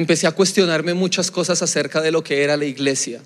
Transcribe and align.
empecé 0.00 0.26
a 0.26 0.32
cuestionarme 0.32 0.94
muchas 0.94 1.30
cosas 1.30 1.62
acerca 1.62 2.00
de 2.00 2.10
lo 2.10 2.24
que 2.24 2.42
era 2.42 2.56
la 2.56 2.64
iglesia. 2.64 3.20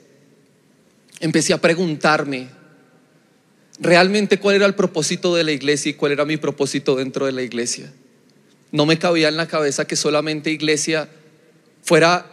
Empecé 1.21 1.53
a 1.53 1.61
preguntarme 1.61 2.49
realmente 3.79 4.39
cuál 4.39 4.57
era 4.57 4.67
el 4.67 4.75
propósito 4.75 5.35
de 5.35 5.45
la 5.45 5.53
iglesia 5.53 5.91
y 5.91 5.95
cuál 5.95 6.13
era 6.13 6.25
mi 6.25 6.37
propósito 6.37 6.97
dentro 6.97 7.27
de 7.27 7.33
la 7.33 7.43
iglesia. 7.43 7.93
No 8.73 8.87
me 8.87 8.99
cabía 8.99 9.29
en 9.29 9.37
la 9.37 9.47
cabeza 9.47 9.87
que 9.87 9.97
solamente 9.97 10.51
iglesia 10.51 11.09
fuera 11.83 12.27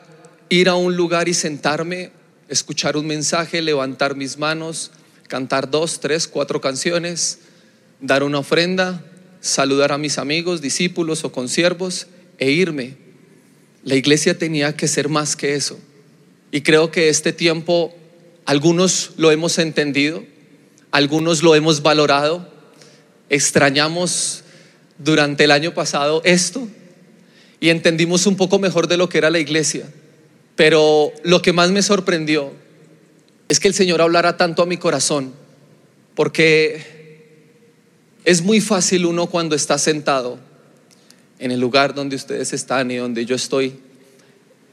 ir 0.49 0.69
a 0.69 0.75
un 0.75 0.95
lugar 0.95 1.29
y 1.29 1.33
sentarme, 1.33 2.11
escuchar 2.49 2.97
un 2.97 3.05
mensaje, 3.05 3.61
levantar 3.61 4.15
mis 4.15 4.37
manos, 4.37 4.91
cantar 5.27 5.69
dos, 5.69 5.99
tres, 5.99 6.27
cuatro 6.27 6.59
canciones, 6.59 7.39
dar 7.99 8.23
una 8.23 8.39
ofrenda, 8.39 9.05
saludar 9.39 9.91
a 9.91 9.97
mis 9.97 10.17
amigos, 10.17 10.61
discípulos 10.61 11.23
o 11.23 11.31
consiervos 11.31 12.07
e 12.39 12.51
irme. 12.51 13.00
La 13.83 13.95
iglesia 13.95 14.37
tenía 14.37 14.75
que 14.75 14.87
ser 14.87 15.09
más 15.09 15.35
que 15.35 15.55
eso. 15.55 15.79
Y 16.51 16.61
creo 16.61 16.91
que 16.91 17.09
este 17.09 17.33
tiempo 17.33 17.93
algunos 18.45 19.11
lo 19.17 19.31
hemos 19.31 19.57
entendido, 19.57 20.23
algunos 20.91 21.41
lo 21.41 21.55
hemos 21.55 21.81
valorado, 21.81 22.51
extrañamos 23.29 24.43
durante 24.97 25.45
el 25.45 25.51
año 25.51 25.73
pasado 25.73 26.21
esto 26.25 26.67
y 27.59 27.69
entendimos 27.69 28.25
un 28.25 28.35
poco 28.35 28.59
mejor 28.59 28.87
de 28.87 28.97
lo 28.97 29.07
que 29.09 29.17
era 29.17 29.29
la 29.29 29.39
iglesia. 29.39 29.89
Pero 30.55 31.13
lo 31.23 31.41
que 31.41 31.53
más 31.53 31.71
me 31.71 31.81
sorprendió 31.81 32.51
es 33.47 33.59
que 33.59 33.67
el 33.67 33.73
Señor 33.73 34.01
hablara 34.01 34.37
tanto 34.37 34.61
a 34.61 34.65
mi 34.65 34.77
corazón, 34.77 35.33
porque 36.15 36.83
es 38.25 38.41
muy 38.41 38.61
fácil 38.61 39.05
uno 39.05 39.27
cuando 39.27 39.55
está 39.55 39.77
sentado 39.77 40.39
en 41.41 41.51
el 41.51 41.59
lugar 41.59 41.93
donde 41.93 42.15
ustedes 42.15 42.53
están 42.53 42.91
y 42.91 42.97
donde 42.97 43.25
yo 43.25 43.35
estoy, 43.35 43.73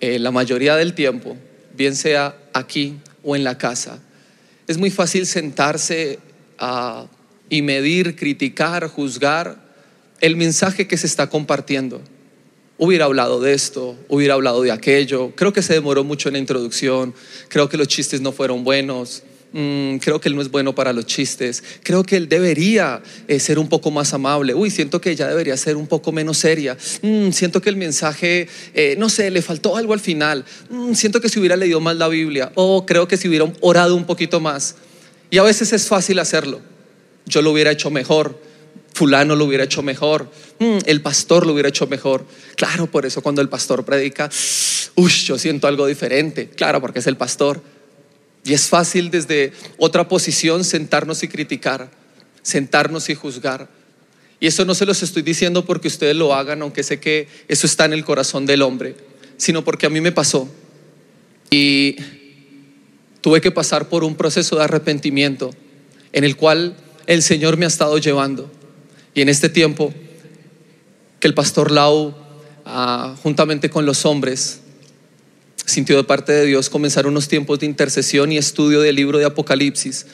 eh, 0.00 0.18
la 0.18 0.30
mayoría 0.30 0.76
del 0.76 0.94
tiempo, 0.94 1.36
bien 1.74 1.96
sea 1.96 2.36
aquí 2.52 2.98
o 3.24 3.34
en 3.34 3.42
la 3.42 3.58
casa, 3.58 3.98
es 4.68 4.76
muy 4.76 4.90
fácil 4.90 5.26
sentarse 5.26 6.18
y 7.48 7.62
medir, 7.62 8.16
criticar, 8.16 8.86
juzgar 8.88 9.56
el 10.20 10.36
mensaje 10.36 10.86
que 10.86 10.98
se 10.98 11.06
está 11.06 11.30
compartiendo. 11.30 12.02
Hubiera 12.76 13.06
hablado 13.06 13.40
de 13.40 13.54
esto, 13.54 13.96
hubiera 14.08 14.34
hablado 14.34 14.60
de 14.62 14.70
aquello. 14.70 15.32
Creo 15.34 15.54
que 15.54 15.62
se 15.62 15.72
demoró 15.72 16.04
mucho 16.04 16.28
en 16.28 16.34
la 16.34 16.38
introducción. 16.38 17.14
Creo 17.48 17.68
que 17.68 17.78
los 17.78 17.88
chistes 17.88 18.20
no 18.20 18.30
fueron 18.30 18.62
buenos. 18.62 19.22
Mm, 19.52 19.96
creo 19.96 20.20
que 20.20 20.28
él 20.28 20.36
no 20.36 20.42
es 20.42 20.50
bueno 20.50 20.74
para 20.74 20.92
los 20.92 21.06
chistes. 21.06 21.64
Creo 21.82 22.02
que 22.04 22.16
él 22.16 22.28
debería 22.28 23.02
eh, 23.26 23.40
ser 23.40 23.58
un 23.58 23.68
poco 23.68 23.90
más 23.90 24.12
amable. 24.12 24.54
Uy, 24.54 24.70
siento 24.70 25.00
que 25.00 25.10
ella 25.10 25.26
debería 25.26 25.56
ser 25.56 25.76
un 25.76 25.86
poco 25.86 26.12
menos 26.12 26.38
seria. 26.38 26.76
Mm, 27.00 27.30
siento 27.30 27.60
que 27.60 27.70
el 27.70 27.76
mensaje, 27.76 28.48
eh, 28.74 28.94
no 28.98 29.08
sé, 29.08 29.30
le 29.30 29.40
faltó 29.40 29.76
algo 29.76 29.94
al 29.94 30.00
final. 30.00 30.44
Mm, 30.68 30.92
siento 30.92 31.20
que 31.20 31.28
si 31.28 31.38
hubiera 31.38 31.56
leído 31.56 31.80
más 31.80 31.96
la 31.96 32.08
Biblia. 32.08 32.52
O 32.56 32.84
creo 32.84 33.08
que 33.08 33.16
si 33.16 33.28
hubiera 33.28 33.50
orado 33.60 33.94
un 33.94 34.04
poquito 34.04 34.38
más. 34.38 34.76
Y 35.30 35.38
a 35.38 35.42
veces 35.42 35.72
es 35.72 35.86
fácil 35.86 36.18
hacerlo. 36.18 36.60
Yo 37.24 37.40
lo 37.40 37.52
hubiera 37.52 37.70
hecho 37.70 37.90
mejor. 37.90 38.38
Fulano 38.92 39.36
lo 39.36 39.44
hubiera 39.44 39.64
hecho 39.64 39.82
mejor. 39.82 40.30
el 40.58 41.02
pastor 41.02 41.46
lo 41.46 41.52
hubiera 41.52 41.68
hecho 41.68 41.86
mejor. 41.86 42.26
Claro, 42.56 42.86
por 42.86 43.06
eso 43.06 43.22
cuando 43.22 43.40
el 43.40 43.48
pastor 43.48 43.84
predica, 43.84 44.28
uy, 44.96 45.10
yo 45.10 45.38
siento 45.38 45.68
algo 45.68 45.86
diferente. 45.86 46.48
Claro, 46.48 46.80
porque 46.80 46.98
es 46.98 47.06
el 47.06 47.16
pastor. 47.16 47.62
Y 48.48 48.54
es 48.54 48.68
fácil 48.68 49.10
desde 49.10 49.52
otra 49.76 50.08
posición 50.08 50.64
sentarnos 50.64 51.22
y 51.22 51.28
criticar, 51.28 51.90
sentarnos 52.40 53.10
y 53.10 53.14
juzgar. 53.14 53.68
Y 54.40 54.46
eso 54.46 54.64
no 54.64 54.74
se 54.74 54.86
los 54.86 55.02
estoy 55.02 55.20
diciendo 55.20 55.66
porque 55.66 55.88
ustedes 55.88 56.16
lo 56.16 56.34
hagan, 56.34 56.62
aunque 56.62 56.82
sé 56.82 56.98
que 56.98 57.28
eso 57.46 57.66
está 57.66 57.84
en 57.84 57.92
el 57.92 58.06
corazón 58.06 58.46
del 58.46 58.62
hombre, 58.62 58.96
sino 59.36 59.64
porque 59.64 59.84
a 59.84 59.90
mí 59.90 60.00
me 60.00 60.12
pasó. 60.12 60.48
Y 61.50 61.96
tuve 63.20 63.42
que 63.42 63.50
pasar 63.50 63.90
por 63.90 64.02
un 64.02 64.16
proceso 64.16 64.56
de 64.56 64.64
arrepentimiento 64.64 65.50
en 66.14 66.24
el 66.24 66.34
cual 66.36 66.74
el 67.06 67.22
Señor 67.22 67.58
me 67.58 67.66
ha 67.66 67.68
estado 67.68 67.98
llevando. 67.98 68.50
Y 69.12 69.20
en 69.20 69.28
este 69.28 69.50
tiempo 69.50 69.92
que 71.20 71.28
el 71.28 71.34
pastor 71.34 71.70
Lau, 71.70 72.14
ah, 72.64 73.14
juntamente 73.22 73.68
con 73.68 73.84
los 73.84 74.06
hombres, 74.06 74.60
sintió 75.68 75.96
de 75.98 76.04
parte 76.04 76.32
de 76.32 76.46
Dios 76.46 76.70
comenzar 76.70 77.06
unos 77.06 77.28
tiempos 77.28 77.60
de 77.60 77.66
intercesión 77.66 78.32
y 78.32 78.38
estudio 78.38 78.80
del 78.80 78.96
libro 78.96 79.18
de 79.18 79.26
Apocalipsis. 79.26 80.06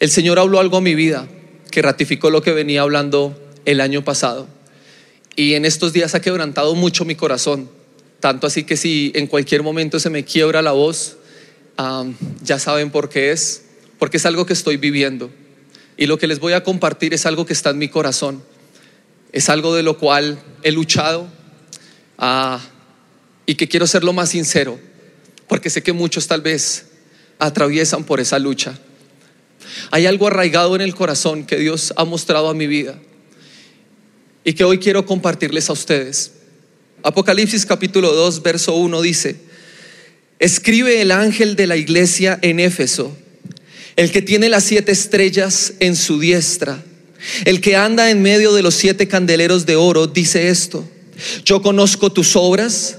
El 0.00 0.10
Señor 0.10 0.38
habló 0.38 0.60
algo 0.60 0.76
a 0.76 0.80
mi 0.82 0.94
vida 0.94 1.26
que 1.70 1.80
ratificó 1.80 2.30
lo 2.30 2.42
que 2.42 2.52
venía 2.52 2.82
hablando 2.82 3.40
el 3.64 3.80
año 3.80 4.04
pasado. 4.04 4.46
Y 5.34 5.54
en 5.54 5.64
estos 5.64 5.94
días 5.94 6.14
ha 6.14 6.20
quebrantado 6.20 6.74
mucho 6.74 7.06
mi 7.06 7.14
corazón. 7.14 7.70
Tanto 8.20 8.46
así 8.46 8.64
que 8.64 8.76
si 8.76 9.12
en 9.14 9.26
cualquier 9.26 9.62
momento 9.62 9.98
se 9.98 10.10
me 10.10 10.24
quiebra 10.24 10.60
la 10.60 10.72
voz, 10.72 11.16
ya 12.42 12.58
saben 12.58 12.90
por 12.90 13.08
qué 13.08 13.32
es. 13.32 13.64
Porque 13.98 14.18
es 14.18 14.26
algo 14.26 14.44
que 14.44 14.52
estoy 14.52 14.76
viviendo. 14.76 15.30
Y 15.96 16.06
lo 16.06 16.18
que 16.18 16.26
les 16.26 16.38
voy 16.38 16.52
a 16.52 16.62
compartir 16.62 17.14
es 17.14 17.24
algo 17.24 17.46
que 17.46 17.54
está 17.54 17.70
en 17.70 17.78
mi 17.78 17.88
corazón. 17.88 18.42
Es 19.32 19.48
algo 19.48 19.74
de 19.74 19.82
lo 19.82 19.96
cual 19.96 20.38
he 20.62 20.70
luchado. 20.70 21.28
a 22.18 22.60
y 23.46 23.54
que 23.54 23.68
quiero 23.68 23.86
ser 23.86 24.04
lo 24.04 24.12
más 24.12 24.30
sincero, 24.30 24.78
porque 25.48 25.70
sé 25.70 25.82
que 25.82 25.92
muchos 25.92 26.26
tal 26.26 26.40
vez 26.40 26.86
atraviesan 27.38 28.04
por 28.04 28.20
esa 28.20 28.38
lucha. 28.38 28.78
Hay 29.90 30.06
algo 30.06 30.26
arraigado 30.26 30.74
en 30.74 30.80
el 30.80 30.94
corazón 30.94 31.44
que 31.44 31.56
Dios 31.56 31.94
ha 31.96 32.04
mostrado 32.04 32.48
a 32.48 32.54
mi 32.54 32.66
vida 32.66 32.98
y 34.44 34.52
que 34.52 34.64
hoy 34.64 34.78
quiero 34.78 35.06
compartirles 35.06 35.70
a 35.70 35.72
ustedes. 35.72 36.32
Apocalipsis 37.02 37.64
capítulo 37.66 38.12
2, 38.12 38.42
verso 38.42 38.74
1 38.74 39.00
dice, 39.02 39.36
escribe 40.38 41.00
el 41.00 41.12
ángel 41.12 41.56
de 41.56 41.66
la 41.66 41.76
iglesia 41.76 42.38
en 42.42 42.58
Éfeso, 42.58 43.16
el 43.94 44.10
que 44.10 44.22
tiene 44.22 44.48
las 44.48 44.64
siete 44.64 44.92
estrellas 44.92 45.74
en 45.80 45.94
su 45.94 46.18
diestra, 46.18 46.82
el 47.44 47.60
que 47.60 47.76
anda 47.76 48.10
en 48.10 48.22
medio 48.22 48.52
de 48.54 48.62
los 48.62 48.74
siete 48.74 49.08
candeleros 49.08 49.66
de 49.66 49.76
oro, 49.76 50.06
dice 50.06 50.48
esto, 50.48 50.88
yo 51.44 51.62
conozco 51.62 52.10
tus 52.10 52.36
obras 52.36 52.98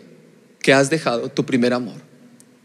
que 0.61 0.73
has 0.73 0.89
dejado 0.89 1.29
tu 1.29 1.45
primer 1.45 1.73
amor. 1.73 1.95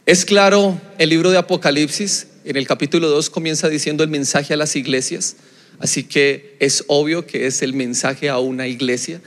Es 0.04 0.24
claro, 0.24 0.80
el 0.98 1.08
libro 1.08 1.30
de 1.30 1.38
Apocalipsis, 1.38 2.28
en 2.44 2.56
el 2.56 2.66
capítulo 2.66 3.08
2 3.08 3.28
comienza 3.30 3.68
diciendo 3.68 4.04
el 4.04 4.10
mensaje 4.10 4.54
a 4.54 4.56
las 4.56 4.76
iglesias, 4.76 5.36
así 5.80 6.04
que 6.04 6.56
es 6.60 6.84
obvio 6.86 7.26
que 7.26 7.46
es 7.46 7.62
el 7.62 7.72
mensaje 7.72 8.28
a 8.28 8.38
una 8.38 8.68
iglesia. 8.68 9.20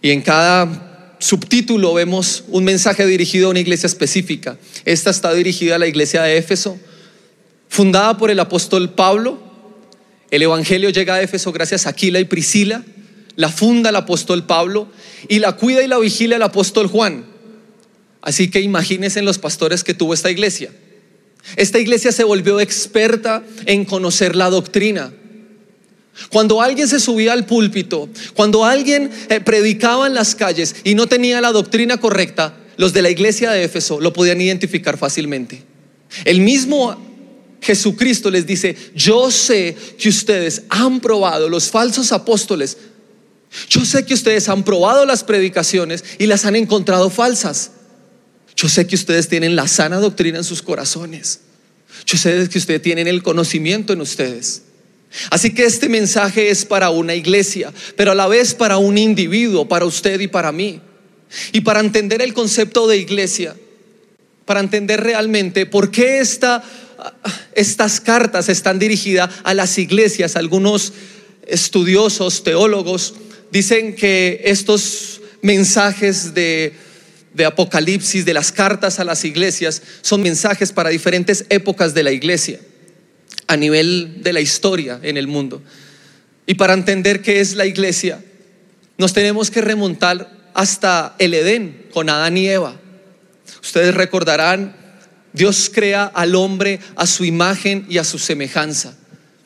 Y 0.00 0.10
en 0.10 0.22
cada 0.22 1.16
subtítulo 1.18 1.92
vemos 1.94 2.44
un 2.48 2.64
mensaje 2.64 3.06
dirigido 3.06 3.48
a 3.48 3.50
una 3.50 3.60
iglesia 3.60 3.86
específica. 3.86 4.56
Esta 4.84 5.10
está 5.10 5.34
dirigida 5.34 5.76
a 5.76 5.78
la 5.78 5.86
iglesia 5.86 6.22
de 6.22 6.38
Éfeso, 6.38 6.78
fundada 7.68 8.16
por 8.16 8.30
el 8.30 8.40
apóstol 8.40 8.90
Pablo. 8.94 9.38
El 10.30 10.42
Evangelio 10.42 10.90
llega 10.90 11.14
a 11.14 11.22
Éfeso 11.22 11.52
gracias 11.52 11.86
a 11.86 11.90
Aquila 11.90 12.20
y 12.20 12.24
Priscila. 12.24 12.84
La 13.36 13.50
funda 13.50 13.90
el 13.90 13.96
apóstol 13.96 14.44
Pablo 14.46 14.88
y 15.28 15.40
la 15.40 15.52
cuida 15.56 15.82
y 15.82 15.88
la 15.88 15.98
vigila 15.98 16.36
el 16.36 16.42
apóstol 16.42 16.86
Juan. 16.86 17.35
Así 18.26 18.50
que 18.50 18.60
imagínense 18.60 19.22
los 19.22 19.38
pastores 19.38 19.84
que 19.84 19.94
tuvo 19.94 20.12
esta 20.12 20.32
iglesia. 20.32 20.72
Esta 21.54 21.78
iglesia 21.78 22.10
se 22.10 22.24
volvió 22.24 22.58
experta 22.58 23.44
en 23.66 23.84
conocer 23.84 24.34
la 24.34 24.50
doctrina. 24.50 25.12
Cuando 26.30 26.60
alguien 26.60 26.88
se 26.88 26.98
subía 26.98 27.32
al 27.34 27.46
púlpito, 27.46 28.08
cuando 28.34 28.64
alguien 28.64 29.12
eh, 29.28 29.38
predicaba 29.38 30.08
en 30.08 30.14
las 30.14 30.34
calles 30.34 30.74
y 30.82 30.96
no 30.96 31.06
tenía 31.06 31.40
la 31.40 31.52
doctrina 31.52 31.98
correcta, 31.98 32.56
los 32.76 32.92
de 32.92 33.02
la 33.02 33.10
iglesia 33.10 33.52
de 33.52 33.62
Éfeso 33.62 34.00
lo 34.00 34.12
podían 34.12 34.40
identificar 34.40 34.98
fácilmente. 34.98 35.62
El 36.24 36.40
mismo 36.40 37.00
Jesucristo 37.60 38.28
les 38.28 38.44
dice, 38.44 38.74
yo 38.96 39.30
sé 39.30 39.76
que 40.00 40.08
ustedes 40.08 40.62
han 40.68 40.98
probado 40.98 41.48
los 41.48 41.70
falsos 41.70 42.10
apóstoles, 42.10 42.76
yo 43.68 43.84
sé 43.84 44.04
que 44.04 44.14
ustedes 44.14 44.48
han 44.48 44.64
probado 44.64 45.06
las 45.06 45.22
predicaciones 45.22 46.02
y 46.18 46.26
las 46.26 46.44
han 46.44 46.56
encontrado 46.56 47.08
falsas. 47.08 47.70
Yo 48.56 48.68
sé 48.68 48.86
que 48.86 48.96
ustedes 48.96 49.28
tienen 49.28 49.54
la 49.54 49.68
sana 49.68 49.98
doctrina 49.98 50.38
en 50.38 50.44
sus 50.44 50.62
corazones. 50.62 51.40
Yo 52.06 52.16
sé 52.16 52.48
que 52.48 52.58
ustedes 52.58 52.82
tienen 52.82 53.06
el 53.06 53.22
conocimiento 53.22 53.92
en 53.92 54.00
ustedes. 54.00 54.62
Así 55.30 55.54
que 55.54 55.64
este 55.64 55.88
mensaje 55.88 56.50
es 56.50 56.64
para 56.64 56.90
una 56.90 57.14
iglesia, 57.14 57.72
pero 57.96 58.12
a 58.12 58.14
la 58.14 58.26
vez 58.26 58.54
para 58.54 58.78
un 58.78 58.98
individuo, 58.98 59.68
para 59.68 59.84
usted 59.84 60.20
y 60.20 60.26
para 60.26 60.52
mí. 60.52 60.80
Y 61.52 61.60
para 61.60 61.80
entender 61.80 62.22
el 62.22 62.32
concepto 62.32 62.86
de 62.86 62.96
iglesia, 62.96 63.54
para 64.44 64.60
entender 64.60 65.02
realmente 65.02 65.66
por 65.66 65.90
qué 65.90 66.20
esta, 66.20 66.62
estas 67.54 68.00
cartas 68.00 68.48
están 68.48 68.78
dirigidas 68.78 69.30
a 69.42 69.52
las 69.54 69.76
iglesias. 69.78 70.36
Algunos 70.36 70.92
estudiosos, 71.46 72.42
teólogos, 72.42 73.14
dicen 73.50 73.94
que 73.94 74.40
estos 74.44 75.20
mensajes 75.42 76.34
de, 76.34 76.74
de 77.36 77.44
Apocalipsis, 77.44 78.24
de 78.24 78.34
las 78.34 78.50
cartas 78.50 78.98
a 78.98 79.04
las 79.04 79.24
iglesias, 79.24 79.82
son 80.00 80.22
mensajes 80.22 80.72
para 80.72 80.90
diferentes 80.90 81.44
épocas 81.50 81.92
de 81.94 82.02
la 82.02 82.10
iglesia, 82.10 82.58
a 83.46 83.56
nivel 83.56 84.22
de 84.22 84.32
la 84.32 84.40
historia 84.40 84.98
en 85.02 85.16
el 85.16 85.26
mundo. 85.26 85.62
Y 86.46 86.54
para 86.54 86.72
entender 86.72 87.20
qué 87.20 87.40
es 87.40 87.54
la 87.54 87.66
iglesia, 87.66 88.24
nos 88.96 89.12
tenemos 89.12 89.50
que 89.50 89.60
remontar 89.60 90.50
hasta 90.54 91.14
el 91.18 91.34
Edén 91.34 91.86
con 91.92 92.08
Adán 92.08 92.38
y 92.38 92.48
Eva. 92.48 92.80
Ustedes 93.62 93.94
recordarán, 93.94 94.74
Dios 95.34 95.70
crea 95.72 96.04
al 96.06 96.34
hombre 96.34 96.80
a 96.96 97.06
su 97.06 97.26
imagen 97.26 97.84
y 97.90 97.98
a 97.98 98.04
su 98.04 98.18
semejanza. 98.18 98.96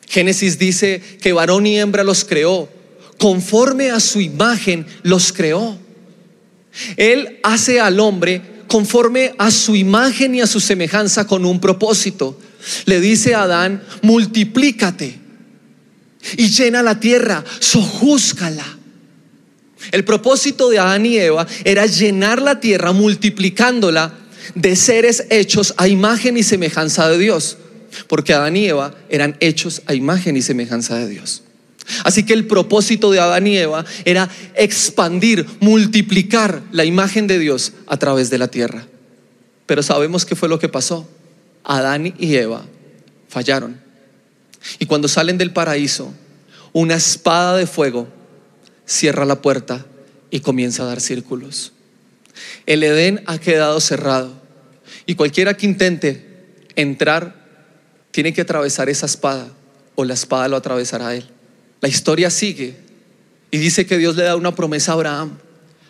Génesis 0.07 0.57
dice 0.57 1.01
que 1.21 1.33
varón 1.33 1.67
y 1.67 1.77
hembra 1.77 2.05
los 2.05 2.23
creó, 2.23 2.69
conforme 3.17 3.91
a 3.91 3.99
su 3.99 4.21
imagen 4.21 4.85
los 5.03 5.33
creó. 5.33 5.77
Él 6.97 7.39
hace 7.43 7.79
al 7.79 7.99
hombre 7.99 8.41
conforme 8.67 9.33
a 9.37 9.51
su 9.51 9.75
imagen 9.75 10.35
y 10.35 10.41
a 10.41 10.47
su 10.47 10.59
semejanza 10.59 11.27
con 11.27 11.45
un 11.45 11.59
propósito. 11.59 12.39
Le 12.85 13.01
dice 13.01 13.35
a 13.35 13.43
Adán, 13.43 13.83
multiplícate 14.01 15.19
y 16.37 16.49
llena 16.49 16.83
la 16.83 16.99
tierra, 16.99 17.43
sojúzcala. 17.59 18.77
El 19.91 20.05
propósito 20.05 20.69
de 20.69 20.79
Adán 20.79 21.05
y 21.05 21.17
Eva 21.17 21.47
era 21.63 21.85
llenar 21.85 22.41
la 22.41 22.59
tierra 22.59 22.91
multiplicándola 22.91 24.13
de 24.55 24.75
seres 24.75 25.25
hechos 25.29 25.73
a 25.77 25.87
imagen 25.87 26.37
y 26.37 26.43
semejanza 26.43 27.09
de 27.09 27.17
Dios, 27.17 27.57
porque 28.07 28.33
Adán 28.33 28.55
y 28.55 28.67
Eva 28.67 28.93
eran 29.09 29.35
hechos 29.39 29.81
a 29.87 29.93
imagen 29.93 30.37
y 30.37 30.41
semejanza 30.41 30.97
de 30.97 31.09
Dios. 31.09 31.43
Así 32.03 32.25
que 32.25 32.33
el 32.33 32.47
propósito 32.47 33.11
de 33.11 33.19
Adán 33.19 33.47
y 33.47 33.57
Eva 33.57 33.85
era 34.05 34.29
expandir, 34.55 35.45
multiplicar 35.59 36.61
la 36.71 36.85
imagen 36.85 37.27
de 37.27 37.39
Dios 37.39 37.73
a 37.87 37.97
través 37.97 38.29
de 38.29 38.37
la 38.37 38.47
tierra. 38.47 38.87
Pero 39.65 39.83
sabemos 39.83 40.25
qué 40.25 40.35
fue 40.35 40.49
lo 40.49 40.59
que 40.59 40.69
pasó. 40.69 41.07
Adán 41.63 42.13
y 42.17 42.35
Eva 42.35 42.65
fallaron. 43.29 43.79
Y 44.79 44.85
cuando 44.85 45.07
salen 45.07 45.37
del 45.37 45.51
paraíso, 45.51 46.13
una 46.73 46.95
espada 46.95 47.57
de 47.57 47.67
fuego 47.67 48.07
cierra 48.85 49.25
la 49.25 49.41
puerta 49.41 49.85
y 50.29 50.41
comienza 50.41 50.83
a 50.83 50.87
dar 50.87 51.01
círculos. 51.01 51.73
El 52.65 52.83
Edén 52.83 53.23
ha 53.25 53.37
quedado 53.37 53.79
cerrado 53.79 54.31
y 55.05 55.15
cualquiera 55.15 55.55
que 55.55 55.65
intente 55.65 56.25
entrar 56.75 57.35
tiene 58.11 58.33
que 58.33 58.41
atravesar 58.41 58.89
esa 58.89 59.05
espada 59.05 59.49
o 59.95 60.03
la 60.03 60.13
espada 60.13 60.47
lo 60.47 60.57
atravesará 60.57 61.09
a 61.09 61.15
él. 61.15 61.25
La 61.81 61.89
historia 61.89 62.29
sigue 62.29 62.75
y 63.51 63.57
dice 63.57 63.85
que 63.85 63.97
Dios 63.97 64.15
le 64.15 64.23
da 64.23 64.35
una 64.35 64.55
promesa 64.55 64.91
a 64.91 64.95
Abraham. 64.95 65.37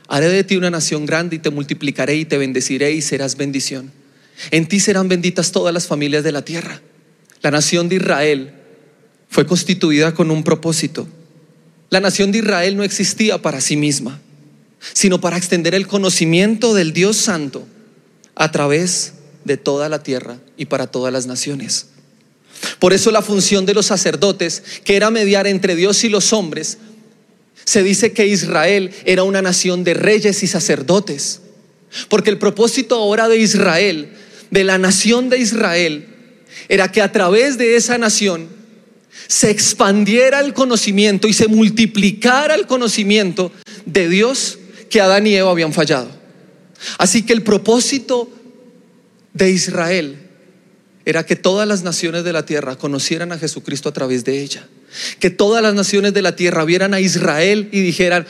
Haré 0.08 0.30
de 0.30 0.44
ti 0.44 0.58
una 0.58 0.72
nación 0.72 1.06
grande 1.06 1.36
y 1.36 1.40
te 1.40 1.52
multiplicaré 1.52 2.16
y 2.16 2.26
te 2.26 2.38
bendeciré 2.38 2.92
y 2.92 3.02
serás 3.02 3.38
bendición. 3.38 3.92
En 4.50 4.68
ti 4.68 4.80
serán 4.80 5.08
benditas 5.08 5.52
todas 5.52 5.74
las 5.74 5.88
familias 5.88 6.24
de 6.24 6.32
la 6.32 6.44
tierra. 6.44 6.82
La 7.42 7.52
nación 7.52 7.90
de 7.90 7.98
Israel 7.98 8.54
fue 9.30 9.46
constituida 9.46 10.14
con 10.14 10.32
un 10.32 10.44
propósito 10.44 11.08
la 11.92 12.00
nación 12.00 12.32
de 12.32 12.38
Israel 12.38 12.78
no 12.78 12.84
existía 12.84 13.42
para 13.42 13.60
sí 13.60 13.76
misma, 13.76 14.22
sino 14.94 15.20
para 15.20 15.36
extender 15.36 15.76
el 15.76 15.88
conocimiento 15.88 16.74
del 16.74 16.94
Dios 16.94 17.18
Santo 17.18 17.68
a 18.34 18.50
través 18.50 19.12
de 19.44 19.58
toda 19.58 19.90
la 19.90 20.02
tierra 20.02 20.38
y 20.56 20.68
para 20.68 20.88
todas 20.88 21.12
las 21.12 21.28
naciones. 21.28 21.88
Por 22.80 22.94
eso 22.94 23.12
la 23.12 23.22
función 23.22 23.66
de 23.66 23.74
los 23.74 23.88
sacerdotes, 23.88 24.64
que 24.84 24.96
era 24.96 25.10
mediar 25.10 25.48
entre 25.48 25.76
Dios 25.76 26.04
y 26.04 26.10
los 26.10 26.34
hombres, 26.34 26.78
se 27.64 27.84
dice 27.84 28.12
que 28.14 28.28
Israel 28.28 28.92
era 29.06 29.24
una 29.24 29.42
nación 29.42 29.84
de 29.84 29.94
reyes 29.94 30.44
y 30.44 30.48
sacerdotes. 30.48 31.42
Porque 32.10 32.30
el 32.30 32.38
propósito 32.38 32.96
ahora 32.96 33.28
de 33.28 33.38
Israel, 33.38 34.14
de 34.50 34.64
la 34.64 34.78
nación 34.78 35.30
de 35.30 35.40
Israel, 35.40 36.08
era 36.70 36.92
que 36.92 37.02
a 37.02 37.12
través 37.12 37.58
de 37.58 37.76
esa 37.76 37.98
nación 37.98 38.48
se 39.28 39.50
expandiera 39.50 40.40
el 40.40 40.54
conocimiento 40.54 41.28
y 41.28 41.34
se 41.34 41.48
multiplicara 41.48 42.56
el 42.56 42.68
conocimiento 42.68 43.52
de 43.86 44.10
Dios 44.10 44.58
que 44.90 45.02
Adán 45.02 45.28
y 45.28 45.36
Eva 45.36 45.52
habían 45.52 45.74
fallado. 45.74 46.10
Así 46.98 47.24
que 47.24 47.34
el 47.34 47.44
propósito 47.44 48.30
de 49.34 49.52
Israel 49.52 50.31
era 51.06 51.26
que 51.26 51.36
todas 51.36 51.68
las 51.68 51.84
naciones 51.84 52.24
de 52.24 52.34
la 52.34 52.46
tierra 52.46 52.78
conocieran 52.78 53.32
a 53.32 53.38
Jesucristo 53.38 53.90
a 53.90 53.94
través 53.94 54.24
de 54.24 54.42
ella. 54.42 54.68
Que 55.20 55.30
todas 55.30 55.64
las 55.64 55.74
naciones 55.74 56.14
de 56.14 56.22
la 56.22 56.36
tierra 56.36 56.66
vieran 56.66 56.94
a 56.94 57.00
Israel 57.00 57.70
y 57.72 57.82
dijeran, 57.82 58.28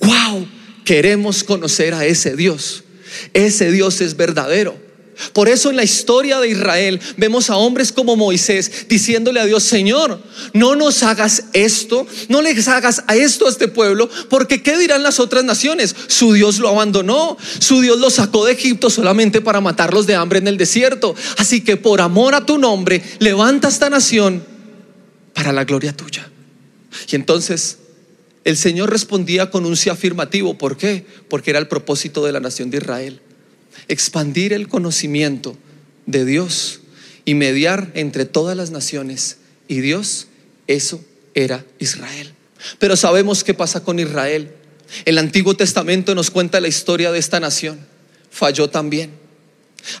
wow, 0.00 0.46
queremos 0.84 1.44
conocer 1.44 1.94
a 1.94 2.06
ese 2.06 2.36
Dios. 2.36 2.84
Ese 3.32 3.70
Dios 3.70 4.00
es 4.00 4.16
verdadero. 4.16 4.83
Por 5.32 5.48
eso 5.48 5.70
en 5.70 5.76
la 5.76 5.84
historia 5.84 6.40
de 6.40 6.48
Israel 6.48 7.00
vemos 7.16 7.50
a 7.50 7.56
hombres 7.56 7.92
como 7.92 8.16
Moisés 8.16 8.86
diciéndole 8.88 9.40
a 9.40 9.44
Dios, 9.44 9.62
Señor, 9.62 10.20
no 10.52 10.74
nos 10.74 11.02
hagas 11.02 11.44
esto, 11.52 12.06
no 12.28 12.42
les 12.42 12.66
hagas 12.68 13.04
a 13.06 13.14
esto 13.16 13.46
a 13.46 13.50
este 13.50 13.68
pueblo, 13.68 14.08
porque 14.28 14.62
¿qué 14.62 14.76
dirán 14.76 15.02
las 15.02 15.20
otras 15.20 15.44
naciones? 15.44 15.94
Su 16.08 16.32
Dios 16.32 16.58
lo 16.58 16.68
abandonó, 16.68 17.36
su 17.58 17.80
Dios 17.80 17.98
lo 17.98 18.10
sacó 18.10 18.44
de 18.44 18.52
Egipto 18.52 18.90
solamente 18.90 19.40
para 19.40 19.60
matarlos 19.60 20.06
de 20.06 20.14
hambre 20.14 20.38
en 20.38 20.48
el 20.48 20.56
desierto. 20.56 21.14
Así 21.36 21.60
que 21.60 21.76
por 21.76 22.00
amor 22.00 22.34
a 22.34 22.44
tu 22.44 22.58
nombre, 22.58 23.02
levanta 23.20 23.68
esta 23.68 23.90
nación 23.90 24.44
para 25.32 25.52
la 25.52 25.64
gloria 25.64 25.96
tuya. 25.96 26.28
Y 27.10 27.16
entonces 27.16 27.78
el 28.44 28.56
Señor 28.56 28.90
respondía 28.90 29.50
con 29.50 29.64
un 29.64 29.76
sí 29.76 29.90
afirmativo. 29.90 30.58
¿Por 30.58 30.76
qué? 30.76 31.06
Porque 31.28 31.50
era 31.50 31.58
el 31.58 31.68
propósito 31.68 32.24
de 32.24 32.32
la 32.32 32.40
nación 32.40 32.70
de 32.70 32.78
Israel 32.78 33.20
expandir 33.88 34.52
el 34.52 34.68
conocimiento 34.68 35.56
de 36.06 36.24
Dios 36.24 36.80
y 37.24 37.34
mediar 37.34 37.90
entre 37.94 38.24
todas 38.24 38.56
las 38.56 38.70
naciones 38.70 39.38
y 39.68 39.80
Dios, 39.80 40.28
eso 40.66 41.04
era 41.34 41.64
Israel. 41.78 42.32
Pero 42.78 42.96
sabemos 42.96 43.44
qué 43.44 43.54
pasa 43.54 43.82
con 43.82 43.98
Israel. 43.98 44.50
El 45.04 45.18
Antiguo 45.18 45.54
Testamento 45.54 46.14
nos 46.14 46.30
cuenta 46.30 46.60
la 46.60 46.68
historia 46.68 47.12
de 47.12 47.18
esta 47.18 47.40
nación. 47.40 47.78
Falló 48.30 48.68
también. 48.70 49.10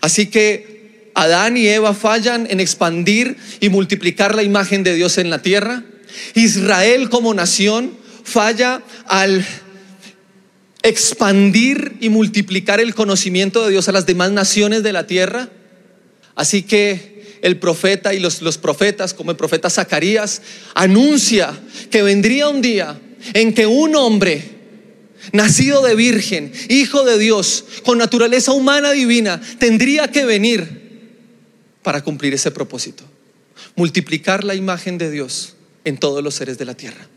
Así 0.00 0.26
que 0.26 1.10
Adán 1.14 1.56
y 1.56 1.66
Eva 1.66 1.94
fallan 1.94 2.46
en 2.50 2.60
expandir 2.60 3.36
y 3.60 3.68
multiplicar 3.68 4.34
la 4.34 4.42
imagen 4.42 4.82
de 4.82 4.94
Dios 4.94 5.18
en 5.18 5.30
la 5.30 5.42
tierra. 5.42 5.84
Israel 6.34 7.08
como 7.08 7.34
nación 7.34 7.96
falla 8.24 8.82
al 9.06 9.44
expandir 10.84 11.96
y 12.00 12.10
multiplicar 12.10 12.78
el 12.78 12.94
conocimiento 12.94 13.64
de 13.64 13.72
Dios 13.72 13.88
a 13.88 13.92
las 13.92 14.06
demás 14.06 14.30
naciones 14.30 14.82
de 14.82 14.92
la 14.92 15.06
tierra. 15.06 15.48
Así 16.36 16.62
que 16.62 17.38
el 17.42 17.58
profeta 17.58 18.14
y 18.14 18.20
los, 18.20 18.42
los 18.42 18.58
profetas, 18.58 19.14
como 19.14 19.30
el 19.30 19.36
profeta 19.36 19.70
Zacarías, 19.70 20.42
anuncia 20.74 21.58
que 21.90 22.02
vendría 22.02 22.48
un 22.48 22.60
día 22.60 23.00
en 23.32 23.54
que 23.54 23.66
un 23.66 23.96
hombre 23.96 24.44
nacido 25.32 25.82
de 25.82 25.94
virgen, 25.94 26.52
hijo 26.68 27.02
de 27.04 27.18
Dios, 27.18 27.64
con 27.82 27.96
naturaleza 27.96 28.52
humana 28.52 28.92
divina, 28.92 29.40
tendría 29.58 30.08
que 30.08 30.26
venir 30.26 30.84
para 31.82 32.04
cumplir 32.04 32.34
ese 32.34 32.50
propósito, 32.50 33.04
multiplicar 33.74 34.44
la 34.44 34.54
imagen 34.54 34.98
de 34.98 35.10
Dios 35.10 35.54
en 35.84 35.96
todos 35.96 36.22
los 36.22 36.34
seres 36.34 36.58
de 36.58 36.66
la 36.66 36.74
tierra. 36.74 37.08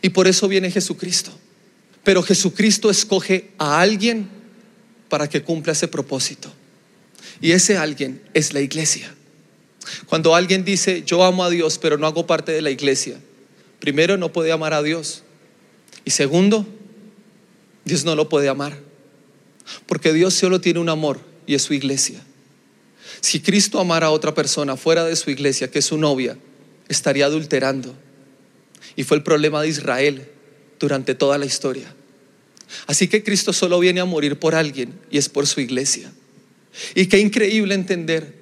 Y 0.00 0.08
por 0.10 0.26
eso 0.26 0.48
viene 0.48 0.70
Jesucristo. 0.70 1.38
Pero 2.04 2.22
Jesucristo 2.22 2.90
escoge 2.90 3.50
a 3.58 3.80
alguien 3.80 4.28
para 5.08 5.28
que 5.28 5.42
cumpla 5.42 5.72
ese 5.72 5.88
propósito. 5.88 6.52
Y 7.40 7.52
ese 7.52 7.76
alguien 7.76 8.22
es 8.34 8.52
la 8.52 8.60
iglesia. 8.60 9.12
Cuando 10.06 10.34
alguien 10.34 10.64
dice, 10.64 11.02
yo 11.04 11.24
amo 11.24 11.44
a 11.44 11.50
Dios, 11.50 11.78
pero 11.78 11.98
no 11.98 12.06
hago 12.06 12.26
parte 12.26 12.52
de 12.52 12.62
la 12.62 12.70
iglesia, 12.70 13.18
primero 13.80 14.16
no 14.16 14.32
puede 14.32 14.52
amar 14.52 14.72
a 14.72 14.82
Dios. 14.82 15.22
Y 16.04 16.10
segundo, 16.10 16.66
Dios 17.84 18.04
no 18.04 18.14
lo 18.14 18.28
puede 18.28 18.48
amar. 18.48 18.78
Porque 19.86 20.12
Dios 20.12 20.34
solo 20.34 20.60
tiene 20.60 20.80
un 20.80 20.88
amor 20.88 21.20
y 21.46 21.54
es 21.54 21.62
su 21.62 21.74
iglesia. 21.74 22.22
Si 23.20 23.40
Cristo 23.40 23.80
amara 23.80 24.08
a 24.08 24.10
otra 24.10 24.34
persona 24.34 24.76
fuera 24.76 25.04
de 25.04 25.16
su 25.16 25.30
iglesia, 25.30 25.70
que 25.70 25.78
es 25.78 25.86
su 25.86 25.96
novia, 25.96 26.36
estaría 26.88 27.26
adulterando. 27.26 27.94
Y 28.96 29.04
fue 29.04 29.16
el 29.16 29.22
problema 29.22 29.62
de 29.62 29.68
Israel 29.68 30.28
durante 30.78 31.14
toda 31.14 31.38
la 31.38 31.46
historia. 31.46 31.94
Así 32.86 33.08
que 33.08 33.22
Cristo 33.22 33.52
solo 33.52 33.78
viene 33.78 34.00
a 34.00 34.04
morir 34.04 34.38
por 34.38 34.54
alguien 34.54 34.94
y 35.10 35.18
es 35.18 35.28
por 35.28 35.46
su 35.46 35.60
iglesia. 35.60 36.12
Y 36.94 37.06
qué 37.06 37.18
increíble 37.18 37.74
entender 37.74 38.34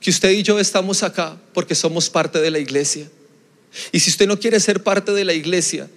que 0.00 0.10
usted 0.10 0.30
y 0.30 0.42
yo 0.42 0.58
estamos 0.58 1.02
acá 1.02 1.38
porque 1.52 1.74
somos 1.74 2.08
parte 2.08 2.40
de 2.40 2.50
la 2.50 2.58
iglesia. 2.58 3.08
Y 3.92 4.00
si 4.00 4.10
usted 4.10 4.26
no 4.26 4.38
quiere 4.38 4.58
ser 4.60 4.82
parte 4.82 5.12
de 5.12 5.24
la 5.24 5.34
iglesia, 5.34 5.88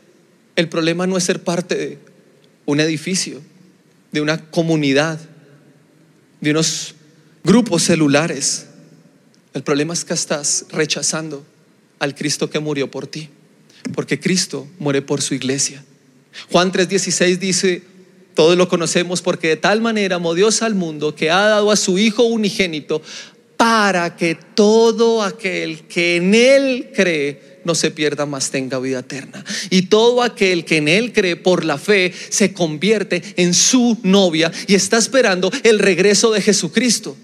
el 0.55 0.69
problema 0.69 1.07
no 1.07 1.17
es 1.17 1.23
ser 1.23 1.41
parte 1.43 1.75
de 1.75 1.97
un 2.65 2.79
edificio, 2.79 3.41
de 4.11 4.21
una 4.21 4.49
comunidad, 4.51 5.19
de 6.41 6.51
unos 6.51 6.95
grupos 7.43 7.83
celulares. 7.83 8.67
El 9.53 9.63
problema 9.63 9.93
es 9.93 10.05
que 10.05 10.13
estás 10.13 10.65
rechazando 10.69 11.45
al 11.99 12.13
Cristo 12.15 12.49
que 12.49 12.59
murió 12.59 12.91
por 12.91 13.07
ti, 13.07 13.29
porque 13.95 14.19
Cristo 14.19 14.67
muere 14.79 15.01
por 15.01 15.21
su 15.21 15.33
iglesia. 15.33 15.83
Juan 16.51 16.71
3:16 16.71 17.37
dice, 17.37 17.83
todos 18.33 18.57
lo 18.57 18.67
conocemos 18.67 19.21
porque 19.21 19.49
de 19.49 19.57
tal 19.57 19.81
manera 19.81 20.15
amó 20.15 20.33
Dios 20.33 20.61
al 20.61 20.75
mundo 20.75 21.15
que 21.15 21.29
ha 21.29 21.41
dado 21.41 21.71
a 21.71 21.75
su 21.75 21.99
Hijo 21.99 22.23
unigénito 22.23 23.01
para 23.57 24.15
que 24.15 24.35
todo 24.35 25.21
aquel 25.21 25.81
que 25.87 26.15
en 26.15 26.33
Él 26.33 26.89
cree 26.95 27.53
no 27.63 27.75
se 27.75 27.91
pierda 27.91 28.25
más, 28.25 28.51
tenga 28.51 28.79
vida 28.79 28.99
eterna. 28.99 29.43
Y 29.69 29.83
todo 29.83 30.21
aquel 30.21 30.65
que 30.65 30.77
en 30.77 30.87
Él 30.87 31.13
cree 31.13 31.35
por 31.35 31.63
la 31.63 31.77
fe 31.77 32.11
se 32.29 32.53
convierte 32.53 33.21
en 33.37 33.53
su 33.53 33.97
novia 34.03 34.51
y 34.67 34.75
está 34.75 34.97
esperando 34.97 35.51
el 35.63 35.79
regreso 35.79 36.31
de 36.31 36.41
Jesucristo. 36.41 37.15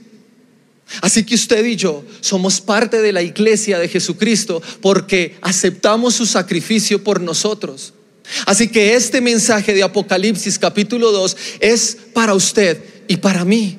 Así 1.02 1.24
que 1.24 1.36
usted 1.36 1.66
y 1.66 1.76
yo 1.76 2.04
somos 2.22 2.62
parte 2.62 3.02
de 3.02 3.12
la 3.12 3.22
iglesia 3.22 3.80
de 3.80 3.88
Jesucristo 3.88 4.62
porque 4.82 5.38
aceptamos 5.42 6.16
su 6.16 6.26
sacrificio 6.26 7.04
por 7.04 7.22
nosotros. 7.22 7.94
Así 8.46 8.68
que 8.68 8.96
este 8.96 9.22
mensaje 9.22 9.74
de 9.74 9.84
Apocalipsis 9.84 10.60
capítulo 10.60 11.12
2 11.12 11.38
es 11.60 11.98
para 12.14 12.34
usted 12.34 12.84
y 13.08 13.18
para 13.18 13.44
mí. 13.44 13.79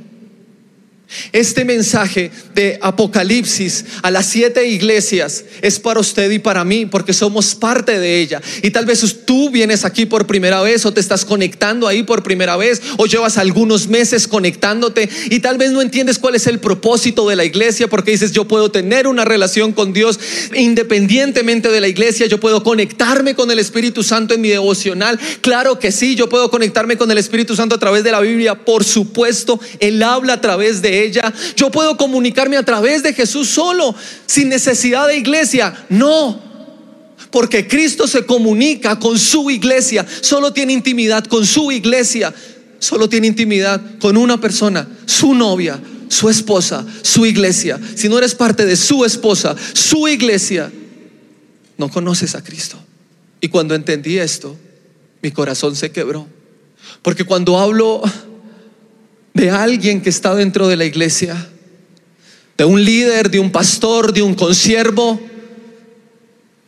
Este 1.33 1.65
mensaje 1.65 2.31
de 2.55 2.79
Apocalipsis 2.81 3.85
a 4.03 4.11
las 4.11 4.27
siete 4.27 4.69
iglesias 4.69 5.45
es 5.63 5.79
para 5.79 6.01
usted 6.01 6.31
y 6.31 6.39
para 6.39 6.65
mí 6.65 6.87
porque 6.87 7.13
somos 7.13 7.55
parte 7.55 7.99
de 7.99 8.21
ella. 8.21 8.41
Y 8.63 8.71
tal 8.71 8.87
vez 8.87 9.01
tú 9.25 9.51
vienes 9.51 9.85
aquí 9.85 10.07
por 10.07 10.27
primera 10.27 10.61
vez 10.63 10.87
o 10.87 10.93
te 10.93 11.01
estás 11.01 11.25
conectando 11.25 11.87
ahí 11.87 12.03
por 12.03 12.23
primera 12.23 12.57
vez 12.57 12.83
o 12.97 13.07
llevas 13.07 13.39
algunos 13.39 13.89
meses 13.89 14.29
conectándote 14.29 15.09
y 15.31 15.41
tal 15.41 15.59
vez 15.59 15.73
no 15.73 15.83
entiendes 15.83 16.19
cuál 16.19 16.35
es 16.35 16.47
el 16.47 16.59
propósito 16.59 17.29
de 17.29 17.37
la 17.37 17.45
iglesia 17.45 17.89
porque 17.89 18.13
dices 18.13 18.33
yo 18.33 18.47
puedo 18.47 18.71
tener 18.71 19.07
una 19.07 19.25
relación 19.25 19.73
con 19.73 19.93
Dios 19.93 20.19
independientemente 20.55 21.71
de 21.71 21.81
la 21.81 21.89
iglesia, 21.89 22.27
yo 22.27 22.41
puedo 22.41 22.63
conectarme 22.63 23.35
con 23.35 23.51
el 23.51 23.59
Espíritu 23.59 24.03
Santo 24.03 24.35
en 24.35 24.41
mi 24.41 24.49
devocional. 24.49 25.19
Claro 25.41 25.79
que 25.79 25.93
sí, 25.93 26.15
yo 26.15 26.29
puedo 26.29 26.51
conectarme 26.51 26.97
con 26.97 27.11
el 27.11 27.19
Espíritu 27.19 27.57
Santo 27.57 27.75
a 27.75 27.79
través 27.79 28.05
de 28.05 28.13
la 28.13 28.21
Biblia. 28.21 28.65
Por 28.65 28.85
supuesto, 28.85 29.61
Él 29.79 30.03
habla 30.03 30.35
a 30.35 30.41
través 30.41 30.83
ella. 31.05 31.33
Yo 31.57 31.71
puedo 31.71 31.97
comunicarme 31.97 32.57
a 32.57 32.65
través 32.65 33.03
de 33.03 33.13
Jesús 33.13 33.49
solo, 33.49 33.95
sin 34.27 34.49
necesidad 34.49 35.09
de 35.09 35.17
iglesia. 35.17 35.87
No. 35.89 36.41
Porque 37.31 37.69
Cristo 37.69 38.07
se 38.07 38.27
comunica 38.27 38.99
con 38.99 39.19
su 39.19 39.51
iglesia, 39.51 40.05
solo 40.21 40.53
tiene 40.53 40.73
intimidad 40.73 41.25
con 41.25 41.47
su 41.47 41.71
iglesia, 41.71 42.35
solo 42.79 43.09
tiene 43.09 43.29
intimidad 43.29 43.81
con 44.01 44.17
una 44.17 44.41
persona, 44.41 44.89
su 45.07 45.35
novia, 45.35 45.81
su 46.09 46.29
esposa, 46.29 46.85
su 47.03 47.25
iglesia. 47.27 47.79
Si 47.95 48.09
no 48.09 48.19
eres 48.19 48.35
parte 48.35 48.67
de 48.67 48.77
su 48.77 49.05
esposa, 49.05 49.55
su 49.75 50.09
iglesia, 50.09 50.73
no 51.79 51.89
conoces 51.89 52.35
a 52.35 52.43
Cristo. 52.43 52.77
Y 53.41 53.49
cuando 53.49 53.75
entendí 53.75 54.19
esto, 54.19 54.57
mi 55.23 55.31
corazón 55.31 55.77
se 55.77 55.93
quebró. 55.93 56.27
Porque 57.03 57.25
cuando 57.25 57.59
hablo 57.59 58.03
de 59.35 59.51
alguien 59.51 60.01
que 60.01 60.11
está 60.11 60.35
dentro 60.35 60.69
de 60.69 60.77
la 60.77 60.85
iglesia, 60.85 61.49
de 62.57 62.65
un 62.65 62.85
líder, 62.85 63.31
de 63.31 63.41
un 63.41 63.51
pastor, 63.51 64.13
de 64.13 64.23
un 64.23 64.35
consiervo. 64.35 65.21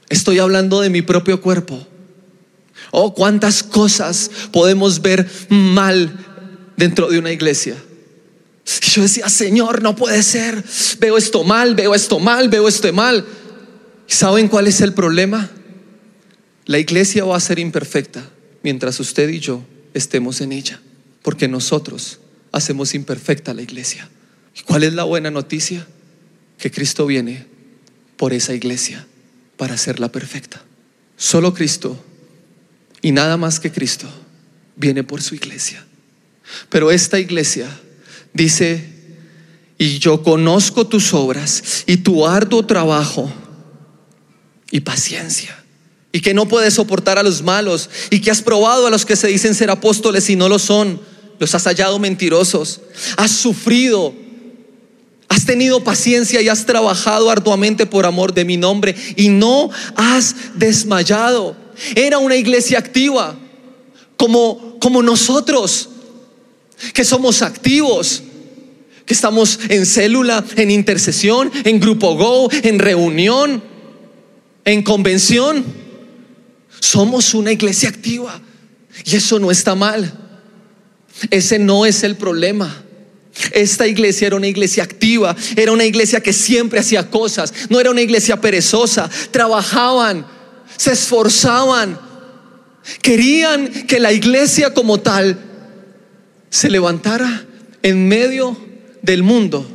Estoy 0.08 0.38
hablando 0.38 0.80
de 0.80 0.90
mi 0.90 1.02
propio 1.02 1.40
cuerpo. 1.40 1.86
Oh, 2.90 3.14
cuántas 3.14 3.62
cosas 3.62 4.30
podemos 4.52 5.02
ver 5.02 5.28
mal 5.48 6.18
dentro 6.76 7.08
de 7.08 7.18
una 7.18 7.32
iglesia. 7.32 7.76
Y 8.82 8.90
yo 8.90 9.02
decía, 9.02 9.28
Señor, 9.28 9.82
no 9.82 9.96
puede 9.96 10.22
ser. 10.22 10.62
Veo 10.98 11.16
esto 11.16 11.44
mal, 11.44 11.74
veo 11.74 11.94
esto 11.94 12.18
mal, 12.20 12.48
veo 12.48 12.68
esto 12.68 12.92
mal. 12.92 13.24
¿Y 14.08 14.12
saben 14.12 14.48
cuál 14.48 14.66
es 14.66 14.80
el 14.80 14.94
problema? 14.94 15.50
La 16.66 16.78
iglesia 16.78 17.24
va 17.24 17.36
a 17.36 17.40
ser 17.40 17.58
imperfecta 17.58 18.22
mientras 18.62 19.00
usted 19.00 19.28
y 19.28 19.40
yo 19.40 19.62
estemos 19.94 20.40
en 20.40 20.52
ella, 20.52 20.80
porque 21.22 21.48
nosotros 21.48 22.20
hacemos 22.52 22.94
imperfecta 22.94 23.54
la 23.54 23.62
iglesia. 23.62 24.08
¿Y 24.56 24.62
cuál 24.62 24.84
es 24.84 24.92
la 24.92 25.04
buena 25.04 25.30
noticia? 25.30 25.86
Que 26.58 26.70
Cristo 26.70 27.06
viene 27.06 27.46
por 28.16 28.32
esa 28.32 28.54
iglesia 28.54 29.06
para 29.56 29.74
hacerla 29.74 30.12
perfecta. 30.12 30.62
Solo 31.16 31.54
Cristo 31.54 32.02
y 33.00 33.12
nada 33.12 33.36
más 33.36 33.58
que 33.58 33.72
Cristo 33.72 34.08
viene 34.76 35.02
por 35.02 35.22
su 35.22 35.34
iglesia. 35.34 35.84
Pero 36.68 36.90
esta 36.90 37.18
iglesia 37.18 37.68
dice, 38.32 38.92
y 39.78 39.98
yo 39.98 40.22
conozco 40.22 40.86
tus 40.86 41.12
obras 41.14 41.84
y 41.86 41.98
tu 41.98 42.26
arduo 42.26 42.64
trabajo 42.66 43.32
y 44.70 44.80
paciencia. 44.80 45.58
Y 46.12 46.20
que 46.20 46.34
no 46.34 46.46
puedes 46.46 46.74
soportar 46.74 47.18
a 47.18 47.22
los 47.22 47.42
malos 47.42 47.88
y 48.10 48.20
que 48.20 48.30
has 48.30 48.42
probado 48.42 48.86
a 48.86 48.90
los 48.90 49.06
que 49.06 49.16
se 49.16 49.28
dicen 49.28 49.54
ser 49.54 49.70
apóstoles 49.70 50.28
y 50.28 50.36
no 50.36 50.48
lo 50.48 50.58
son 50.58 51.00
los 51.42 51.56
has 51.56 51.64
hallado 51.64 51.98
mentirosos, 51.98 52.82
has 53.16 53.32
sufrido, 53.32 54.14
has 55.28 55.44
tenido 55.44 55.82
paciencia 55.82 56.40
y 56.40 56.48
has 56.48 56.64
trabajado 56.66 57.28
arduamente 57.30 57.84
por 57.84 58.06
amor 58.06 58.32
de 58.32 58.44
mi 58.44 58.56
nombre 58.56 58.94
y 59.16 59.28
no 59.28 59.68
has 59.96 60.36
desmayado. 60.54 61.56
Era 61.96 62.18
una 62.18 62.36
iglesia 62.36 62.78
activa, 62.78 63.36
como, 64.16 64.78
como 64.78 65.02
nosotros, 65.02 65.88
que 66.94 67.04
somos 67.04 67.42
activos, 67.42 68.22
que 69.04 69.14
estamos 69.14 69.58
en 69.68 69.84
célula, 69.84 70.44
en 70.54 70.70
intercesión, 70.70 71.50
en 71.64 71.80
grupo 71.80 72.14
Go, 72.14 72.48
en 72.52 72.78
reunión, 72.78 73.64
en 74.64 74.82
convención. 74.84 75.64
Somos 76.78 77.34
una 77.34 77.50
iglesia 77.50 77.88
activa 77.88 78.40
y 79.04 79.16
eso 79.16 79.40
no 79.40 79.50
está 79.50 79.74
mal. 79.74 80.21
Ese 81.30 81.58
no 81.58 81.86
es 81.86 82.02
el 82.02 82.16
problema. 82.16 82.84
Esta 83.52 83.86
iglesia 83.86 84.26
era 84.26 84.36
una 84.36 84.46
iglesia 84.46 84.82
activa, 84.82 85.34
era 85.56 85.72
una 85.72 85.84
iglesia 85.84 86.20
que 86.20 86.32
siempre 86.32 86.80
hacía 86.80 87.08
cosas, 87.10 87.52
no 87.70 87.80
era 87.80 87.90
una 87.90 88.02
iglesia 88.02 88.40
perezosa, 88.40 89.10
trabajaban, 89.30 90.26
se 90.76 90.92
esforzaban, 90.92 91.98
querían 93.00 93.68
que 93.86 94.00
la 94.00 94.12
iglesia 94.12 94.74
como 94.74 95.00
tal 95.00 95.38
se 96.50 96.68
levantara 96.68 97.46
en 97.82 98.06
medio 98.06 98.56
del 99.00 99.22
mundo 99.22 99.66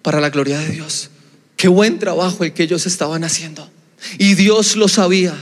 para 0.00 0.20
la 0.20 0.30
gloria 0.30 0.58
de 0.58 0.70
Dios. 0.70 1.10
Qué 1.56 1.68
buen 1.68 1.98
trabajo 1.98 2.44
el 2.44 2.52
que 2.52 2.62
ellos 2.62 2.86
estaban 2.86 3.24
haciendo. 3.24 3.70
Y 4.18 4.34
Dios 4.34 4.76
lo 4.76 4.88
sabía. 4.88 5.34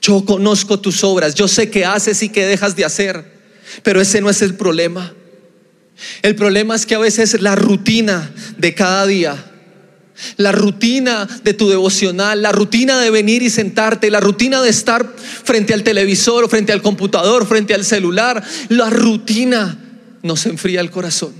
Yo 0.00 0.24
conozco 0.24 0.80
tus 0.80 1.04
obras, 1.04 1.34
yo 1.34 1.48
sé 1.48 1.70
qué 1.70 1.84
haces 1.84 2.22
y 2.22 2.28
qué 2.28 2.46
dejas 2.46 2.76
de 2.76 2.84
hacer. 2.84 3.35
Pero 3.82 4.00
ese 4.00 4.20
no 4.20 4.30
es 4.30 4.42
el 4.42 4.54
problema. 4.54 5.12
El 6.22 6.34
problema 6.34 6.74
es 6.74 6.86
que 6.86 6.94
a 6.94 6.98
veces 6.98 7.40
la 7.40 7.54
rutina 7.54 8.30
de 8.58 8.74
cada 8.74 9.06
día, 9.06 9.52
la 10.36 10.52
rutina 10.52 11.26
de 11.42 11.54
tu 11.54 11.68
devocional, 11.68 12.42
la 12.42 12.52
rutina 12.52 13.00
de 13.00 13.10
venir 13.10 13.42
y 13.42 13.50
sentarte, 13.50 14.10
la 14.10 14.20
rutina 14.20 14.62
de 14.62 14.70
estar 14.70 15.14
frente 15.16 15.74
al 15.74 15.82
televisor 15.82 16.48
frente 16.48 16.72
al 16.72 16.82
computador, 16.82 17.46
frente 17.46 17.74
al 17.74 17.84
celular, 17.84 18.42
la 18.68 18.90
rutina 18.90 19.78
nos 20.22 20.46
enfría 20.46 20.80
el 20.80 20.90
corazón. 20.90 21.34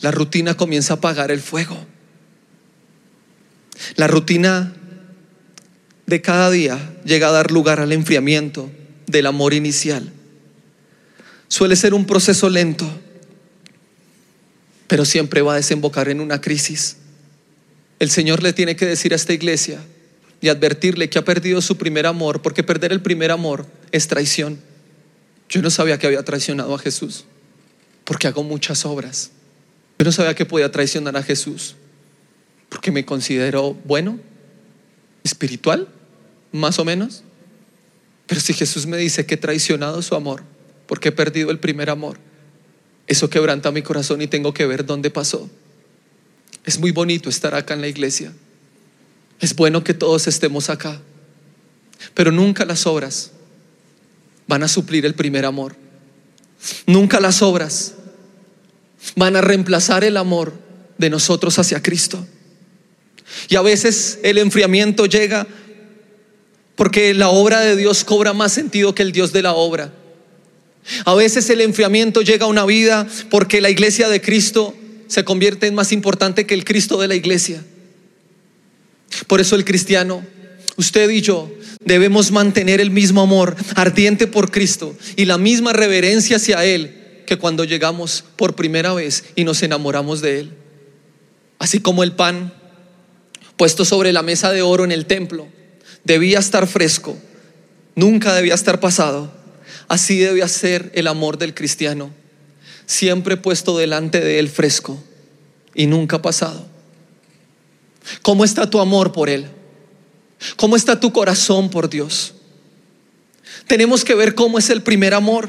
La 0.00 0.10
rutina 0.10 0.56
comienza 0.56 0.94
a 0.94 0.96
apagar 0.96 1.30
el 1.30 1.40
fuego. 1.40 1.86
La 3.96 4.06
rutina 4.06 4.74
de 6.06 6.22
cada 6.22 6.50
día 6.50 6.94
llega 7.04 7.28
a 7.28 7.32
dar 7.32 7.50
lugar 7.50 7.80
al 7.80 7.92
enfriamiento 7.92 8.70
del 9.06 9.26
amor 9.26 9.54
inicial 9.54 10.12
suele 11.48 11.76
ser 11.76 11.94
un 11.94 12.06
proceso 12.06 12.48
lento, 12.48 12.88
pero 14.88 15.04
siempre 15.04 15.42
va 15.42 15.54
a 15.54 15.56
desembocar 15.56 16.08
en 16.08 16.20
una 16.20 16.40
crisis. 16.40 16.96
El 17.98 18.10
Señor 18.10 18.42
le 18.42 18.52
tiene 18.52 18.76
que 18.76 18.86
decir 18.86 19.12
a 19.12 19.16
esta 19.16 19.32
iglesia 19.32 19.80
y 20.40 20.48
advertirle 20.48 21.08
que 21.08 21.18
ha 21.18 21.24
perdido 21.24 21.60
su 21.60 21.76
primer 21.76 22.06
amor, 22.06 22.42
porque 22.42 22.62
perder 22.62 22.92
el 22.92 23.00
primer 23.00 23.30
amor 23.30 23.66
es 23.90 24.06
traición. 24.06 24.60
Yo 25.48 25.62
no 25.62 25.70
sabía 25.70 25.98
que 25.98 26.06
había 26.06 26.24
traicionado 26.24 26.74
a 26.74 26.78
Jesús, 26.78 27.24
porque 28.04 28.26
hago 28.26 28.42
muchas 28.42 28.84
obras. 28.84 29.30
Yo 29.98 30.04
no 30.04 30.12
sabía 30.12 30.34
que 30.34 30.44
podía 30.44 30.70
traicionar 30.70 31.16
a 31.16 31.22
Jesús, 31.22 31.76
porque 32.68 32.90
me 32.90 33.04
considero 33.04 33.74
bueno, 33.84 34.18
espiritual, 35.24 35.88
más 36.52 36.78
o 36.78 36.84
menos. 36.84 37.22
Pero 38.26 38.40
si 38.40 38.52
Jesús 38.52 38.86
me 38.86 38.96
dice 38.96 39.24
que 39.24 39.34
he 39.34 39.38
traicionado 39.38 40.02
su 40.02 40.14
amor, 40.14 40.42
porque 40.86 41.08
he 41.08 41.12
perdido 41.12 41.50
el 41.50 41.58
primer 41.58 41.90
amor. 41.90 42.18
Eso 43.06 43.30
quebranta 43.30 43.70
mi 43.70 43.82
corazón 43.82 44.22
y 44.22 44.26
tengo 44.26 44.52
que 44.52 44.66
ver 44.66 44.84
dónde 44.84 45.10
pasó. 45.10 45.48
Es 46.64 46.78
muy 46.78 46.90
bonito 46.90 47.28
estar 47.28 47.54
acá 47.54 47.74
en 47.74 47.80
la 47.80 47.88
iglesia. 47.88 48.32
Es 49.40 49.54
bueno 49.54 49.84
que 49.84 49.94
todos 49.94 50.26
estemos 50.26 50.70
acá. 50.70 51.00
Pero 52.14 52.32
nunca 52.32 52.64
las 52.64 52.86
obras 52.86 53.30
van 54.46 54.62
a 54.62 54.68
suplir 54.68 55.06
el 55.06 55.14
primer 55.14 55.44
amor. 55.44 55.76
Nunca 56.86 57.20
las 57.20 57.42
obras 57.42 57.94
van 59.14 59.36
a 59.36 59.40
reemplazar 59.40 60.04
el 60.04 60.16
amor 60.16 60.52
de 60.98 61.10
nosotros 61.10 61.58
hacia 61.58 61.82
Cristo. 61.82 62.26
Y 63.48 63.56
a 63.56 63.62
veces 63.62 64.18
el 64.22 64.38
enfriamiento 64.38 65.06
llega 65.06 65.46
porque 66.74 67.14
la 67.14 67.30
obra 67.30 67.60
de 67.60 67.76
Dios 67.76 68.04
cobra 68.04 68.32
más 68.32 68.52
sentido 68.52 68.94
que 68.94 69.02
el 69.02 69.12
Dios 69.12 69.32
de 69.32 69.42
la 69.42 69.54
obra. 69.54 69.92
A 71.04 71.14
veces 71.14 71.48
el 71.50 71.60
enfriamiento 71.60 72.22
llega 72.22 72.46
a 72.46 72.48
una 72.48 72.64
vida 72.64 73.06
porque 73.30 73.60
la 73.60 73.70
iglesia 73.70 74.08
de 74.08 74.20
Cristo 74.20 74.74
se 75.08 75.24
convierte 75.24 75.66
en 75.66 75.74
más 75.74 75.92
importante 75.92 76.46
que 76.46 76.54
el 76.54 76.64
Cristo 76.64 76.98
de 77.00 77.08
la 77.08 77.14
iglesia. 77.14 77.62
Por 79.26 79.40
eso 79.40 79.56
el 79.56 79.64
cristiano, 79.64 80.24
usted 80.76 81.08
y 81.10 81.20
yo, 81.20 81.50
debemos 81.84 82.32
mantener 82.32 82.80
el 82.80 82.90
mismo 82.90 83.22
amor 83.22 83.56
ardiente 83.74 84.26
por 84.26 84.50
Cristo 84.50 84.96
y 85.16 85.24
la 85.24 85.38
misma 85.38 85.72
reverencia 85.72 86.36
hacia 86.36 86.64
Él 86.64 87.22
que 87.26 87.38
cuando 87.38 87.64
llegamos 87.64 88.24
por 88.36 88.54
primera 88.54 88.94
vez 88.94 89.24
y 89.34 89.44
nos 89.44 89.62
enamoramos 89.62 90.20
de 90.20 90.40
Él. 90.40 90.50
Así 91.58 91.80
como 91.80 92.02
el 92.02 92.12
pan 92.12 92.52
puesto 93.56 93.84
sobre 93.84 94.12
la 94.12 94.22
mesa 94.22 94.52
de 94.52 94.62
oro 94.62 94.84
en 94.84 94.92
el 94.92 95.06
templo 95.06 95.48
debía 96.04 96.38
estar 96.38 96.66
fresco, 96.66 97.16
nunca 97.94 98.34
debía 98.34 98.54
estar 98.54 98.80
pasado. 98.80 99.32
Así 99.88 100.18
debía 100.18 100.48
ser 100.48 100.90
el 100.94 101.06
amor 101.06 101.38
del 101.38 101.54
cristiano, 101.54 102.10
siempre 102.86 103.36
puesto 103.36 103.78
delante 103.78 104.20
de 104.20 104.38
Él 104.38 104.48
fresco 104.48 105.02
y 105.74 105.86
nunca 105.86 106.20
pasado. 106.22 106.66
¿Cómo 108.22 108.44
está 108.44 108.68
tu 108.68 108.80
amor 108.80 109.12
por 109.12 109.28
Él? 109.28 109.46
¿Cómo 110.56 110.76
está 110.76 110.98
tu 110.98 111.12
corazón 111.12 111.70
por 111.70 111.88
Dios? 111.88 112.34
Tenemos 113.66 114.04
que 114.04 114.14
ver 114.14 114.34
cómo 114.34 114.58
es 114.58 114.70
el 114.70 114.82
primer 114.82 115.14
amor. 115.14 115.48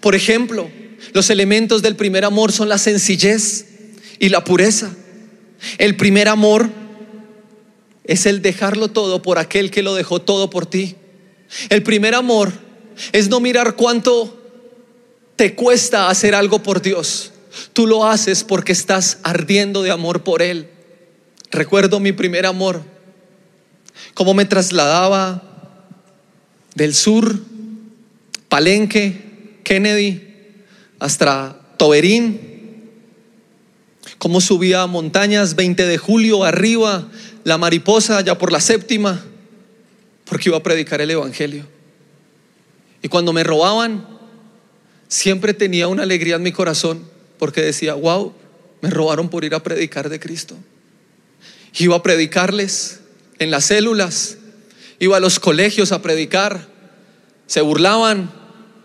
Por 0.00 0.14
ejemplo, 0.14 0.68
los 1.12 1.30
elementos 1.30 1.82
del 1.82 1.96
primer 1.96 2.24
amor 2.24 2.52
son 2.52 2.68
la 2.68 2.78
sencillez 2.78 3.66
y 4.18 4.28
la 4.28 4.44
pureza. 4.44 4.94
El 5.78 5.96
primer 5.96 6.28
amor 6.28 6.70
es 8.04 8.26
el 8.26 8.42
dejarlo 8.42 8.88
todo 8.88 9.22
por 9.22 9.38
aquel 9.38 9.70
que 9.70 9.82
lo 9.82 9.94
dejó 9.94 10.20
todo 10.20 10.50
por 10.50 10.66
ti. 10.66 10.96
El 11.68 11.82
primer 11.82 12.14
amor 12.14 12.52
es 13.12 13.28
no 13.28 13.40
mirar 13.40 13.76
cuánto 13.76 14.40
te 15.36 15.54
cuesta 15.54 16.08
hacer 16.08 16.34
algo 16.34 16.62
por 16.62 16.82
Dios. 16.82 17.32
Tú 17.72 17.86
lo 17.86 18.06
haces 18.06 18.44
porque 18.44 18.72
estás 18.72 19.18
ardiendo 19.22 19.82
de 19.82 19.90
amor 19.90 20.22
por 20.22 20.42
Él. 20.42 20.68
Recuerdo 21.50 22.00
mi 22.00 22.12
primer 22.12 22.46
amor, 22.46 22.82
cómo 24.14 24.34
me 24.34 24.44
trasladaba 24.44 25.42
del 26.74 26.94
sur, 26.94 27.38
Palenque, 28.48 29.60
Kennedy, 29.62 30.22
hasta 30.98 31.56
Toberín, 31.76 32.90
cómo 34.18 34.40
subía 34.40 34.82
a 34.82 34.86
montañas 34.86 35.54
20 35.54 35.86
de 35.86 35.98
julio 35.98 36.44
arriba, 36.44 37.08
la 37.44 37.58
mariposa 37.58 38.20
ya 38.20 38.36
por 38.36 38.50
la 38.50 38.60
séptima, 38.60 39.24
porque 40.24 40.48
iba 40.48 40.58
a 40.58 40.62
predicar 40.62 41.00
el 41.00 41.10
Evangelio. 41.10 41.73
Y 43.04 43.08
cuando 43.08 43.34
me 43.34 43.44
robaban, 43.44 44.02
siempre 45.08 45.52
tenía 45.52 45.88
una 45.88 46.04
alegría 46.04 46.36
en 46.36 46.42
mi 46.42 46.52
corazón, 46.52 47.06
porque 47.38 47.60
decía, 47.60 47.92
wow, 47.92 48.32
me 48.80 48.88
robaron 48.88 49.28
por 49.28 49.44
ir 49.44 49.54
a 49.54 49.62
predicar 49.62 50.08
de 50.08 50.18
Cristo. 50.18 50.56
Iba 51.76 51.96
a 51.96 52.02
predicarles 52.02 53.00
en 53.38 53.50
las 53.50 53.66
células, 53.66 54.38
iba 55.00 55.18
a 55.18 55.20
los 55.20 55.38
colegios 55.38 55.92
a 55.92 56.00
predicar, 56.00 56.66
se 57.46 57.60
burlaban, 57.60 58.32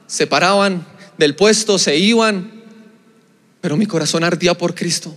se 0.07 0.27
paraban 0.27 0.85
del 1.17 1.37
puesto, 1.37 1.79
se 1.79 1.95
iban, 1.95 2.65
pero 3.61 3.77
mi 3.77 3.85
corazón 3.85 4.25
ardía 4.25 4.53
por 4.53 4.75
Cristo. 4.75 5.15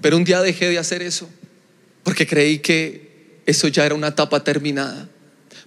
Pero 0.00 0.16
un 0.16 0.22
día 0.22 0.42
dejé 0.42 0.68
de 0.68 0.78
hacer 0.78 1.02
eso, 1.02 1.28
porque 2.04 2.24
creí 2.24 2.60
que 2.60 3.40
eso 3.46 3.66
ya 3.66 3.84
era 3.84 3.96
una 3.96 4.08
etapa 4.08 4.44
terminada. 4.44 5.08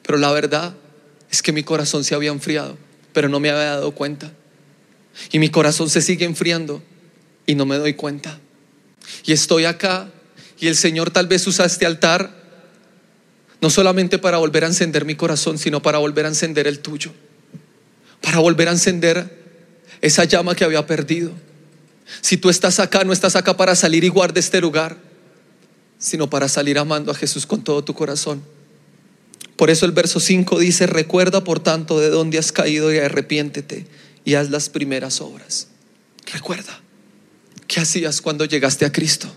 Pero 0.04 0.18
la 0.18 0.32
verdad 0.32 0.74
es 1.32 1.42
que 1.42 1.52
mi 1.52 1.64
corazón 1.64 2.04
se 2.04 2.16
había 2.16 2.32
enfriado, 2.32 2.78
pero 3.14 3.30
no 3.30 3.40
me 3.40 3.50
había 3.50 3.66
dado 3.66 3.92
cuenta. 3.92 4.32
Y 5.32 5.40
mi 5.40 5.50
corazón 5.50 5.90
se 5.90 6.02
sigue 6.02 6.26
enfriando 6.26 6.82
y 7.46 7.56
no 7.56 7.66
me 7.66 7.78
doy 7.78 7.94
cuenta. 7.94 8.40
Y 9.26 9.34
estoy 9.34 9.66
acá 9.66 10.10
y 10.60 10.68
el 10.68 10.76
Señor 10.76 11.12
tal 11.12 11.28
vez 11.28 11.46
usa 11.48 11.66
este 11.66 11.86
altar 11.86 12.38
no 13.62 13.70
solamente 13.70 14.20
para 14.20 14.38
volver 14.38 14.64
a 14.64 14.68
encender 14.68 15.06
mi 15.06 15.16
corazón, 15.16 15.58
sino 15.58 15.82
para 15.82 15.98
volver 15.98 16.26
a 16.26 16.30
encender 16.30 16.68
el 16.68 16.80
tuyo. 16.80 17.12
Para 18.22 18.40
volver 18.40 18.68
a 18.68 18.72
encender 18.72 19.38
esa 20.02 20.26
llama 20.26 20.56
que 20.56 20.64
había 20.64 20.86
perdido. 20.86 21.32
Si 22.22 22.38
tú 22.38 22.50
estás 22.50 22.80
acá, 22.80 23.04
no 23.04 23.14
estás 23.14 23.36
acá 23.36 23.58
para 23.58 23.76
salir 23.76 24.04
y 24.04 24.10
guardar 24.10 24.38
este 24.38 24.62
lugar, 24.62 24.98
sino 25.98 26.30
para 26.30 26.48
salir 26.48 26.78
amando 26.78 27.12
a 27.12 27.16
Jesús 27.16 27.46
con 27.46 27.64
todo 27.64 27.84
tu 27.84 27.94
corazón. 27.94 28.44
Por 29.58 29.72
eso 29.72 29.86
el 29.86 29.92
verso 29.92 30.20
5 30.20 30.60
dice, 30.60 30.86
recuerda 30.86 31.44
por 31.44 31.60
tanto 31.60 32.00
de 32.00 32.10
dónde 32.10 32.38
has 32.38 32.52
caído 32.52 32.94
y 32.94 33.00
arrepiéntete 33.00 33.88
y 34.24 34.36
haz 34.36 34.52
las 34.52 34.70
primeras 34.70 35.20
obras. 35.20 35.68
Recuerda, 36.32 36.80
¿qué 37.68 37.80
hacías 37.80 38.22
cuando 38.22 38.46
llegaste 38.46 38.86
a 38.86 38.92
Cristo? 38.92 39.36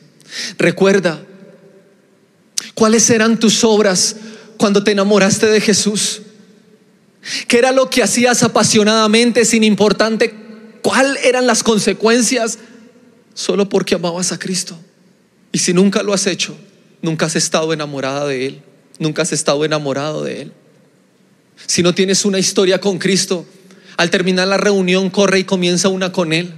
Recuerda 0.58 1.24
cuáles 2.74 3.08
eran 3.08 3.40
tus 3.40 3.64
obras 3.64 4.16
cuando 4.58 4.84
te 4.84 4.92
enamoraste 4.92 5.46
de 5.46 5.60
Jesús. 5.60 6.20
¿Qué 7.48 7.58
era 7.58 7.72
lo 7.72 7.88
que 7.88 8.02
hacías 8.02 8.42
apasionadamente 8.42 9.44
sin 9.46 9.64
importante 9.64 10.34
cuáles 10.82 11.24
eran 11.24 11.46
las 11.46 11.62
consecuencias 11.62 12.58
solo 13.32 13.70
porque 13.70 13.94
amabas 13.94 14.32
a 14.32 14.38
Cristo? 14.38 14.78
Y 15.52 15.58
si 15.58 15.72
nunca 15.72 16.02
lo 16.02 16.12
has 16.12 16.26
hecho, 16.26 16.56
nunca 17.00 17.26
has 17.26 17.36
estado 17.36 17.72
enamorada 17.72 18.26
de 18.26 18.46
Él, 18.46 18.62
nunca 19.00 19.22
has 19.22 19.32
estado 19.32 19.64
enamorado 19.64 20.22
de 20.22 20.42
Él. 20.42 20.52
Si 21.66 21.82
no 21.82 21.92
tienes 21.94 22.24
una 22.24 22.38
historia 22.38 22.80
con 22.80 22.98
Cristo, 22.98 23.44
al 23.96 24.10
terminar 24.10 24.46
la 24.46 24.58
reunión 24.58 25.10
corre 25.10 25.40
y 25.40 25.44
comienza 25.44 25.88
una 25.88 26.12
con 26.12 26.32
Él. 26.32 26.54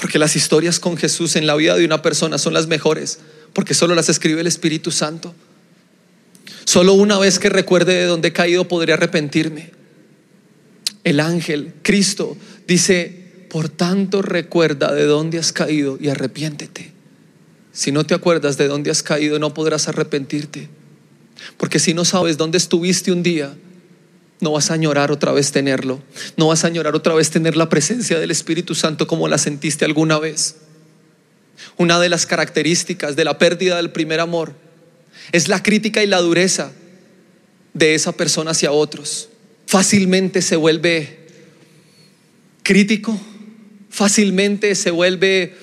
Porque 0.00 0.20
las 0.20 0.36
historias 0.36 0.78
con 0.78 0.96
Jesús 0.96 1.34
en 1.34 1.46
la 1.46 1.56
vida 1.56 1.76
de 1.76 1.84
una 1.84 2.02
persona 2.02 2.38
son 2.38 2.54
las 2.54 2.68
mejores, 2.68 3.18
porque 3.52 3.74
solo 3.74 3.96
las 3.96 4.08
escribe 4.08 4.40
el 4.40 4.46
Espíritu 4.46 4.92
Santo. 4.92 5.34
Solo 6.64 6.92
una 6.92 7.18
vez 7.18 7.38
que 7.38 7.48
recuerde 7.48 7.94
de 7.94 8.04
dónde 8.04 8.28
he 8.28 8.32
caído 8.32 8.68
podré 8.68 8.92
arrepentirme. 8.92 9.72
El 11.02 11.20
ángel, 11.20 11.72
Cristo, 11.82 12.36
dice, 12.66 13.46
por 13.48 13.70
tanto 13.70 14.20
recuerda 14.20 14.92
de 14.92 15.04
dónde 15.04 15.38
has 15.38 15.52
caído 15.52 15.96
y 16.00 16.10
arrepiéntete. 16.10 16.92
Si 17.72 17.92
no 17.92 18.04
te 18.04 18.14
acuerdas 18.14 18.58
de 18.58 18.68
dónde 18.68 18.90
has 18.90 19.02
caído, 19.02 19.38
no 19.38 19.54
podrás 19.54 19.88
arrepentirte. 19.88 20.68
Porque 21.56 21.78
si 21.78 21.94
no 21.94 22.04
sabes 22.04 22.36
dónde 22.36 22.58
estuviste 22.58 23.12
un 23.12 23.22
día, 23.22 23.54
no 24.40 24.52
vas 24.52 24.70
a 24.70 24.74
añorar 24.74 25.10
otra 25.10 25.32
vez 25.32 25.52
tenerlo. 25.52 26.02
No 26.36 26.48
vas 26.48 26.64
a 26.64 26.68
añorar 26.68 26.94
otra 26.94 27.14
vez 27.14 27.30
tener 27.30 27.56
la 27.56 27.68
presencia 27.68 28.18
del 28.18 28.30
Espíritu 28.30 28.74
Santo 28.74 29.06
como 29.06 29.28
la 29.28 29.38
sentiste 29.38 29.84
alguna 29.84 30.18
vez. 30.18 30.56
Una 31.76 31.98
de 31.98 32.08
las 32.08 32.26
características 32.26 33.16
de 33.16 33.24
la 33.24 33.38
pérdida 33.38 33.76
del 33.76 33.90
primer 33.90 34.20
amor 34.20 34.54
es 35.32 35.48
la 35.48 35.62
crítica 35.62 36.02
y 36.02 36.06
la 36.06 36.20
dureza 36.20 36.72
de 37.74 37.94
esa 37.94 38.12
persona 38.12 38.52
hacia 38.52 38.72
otros. 38.72 39.28
Fácilmente 39.66 40.40
se 40.40 40.56
vuelve 40.56 41.18
crítico, 42.62 43.18
fácilmente 43.90 44.74
se 44.74 44.90
vuelve 44.90 45.56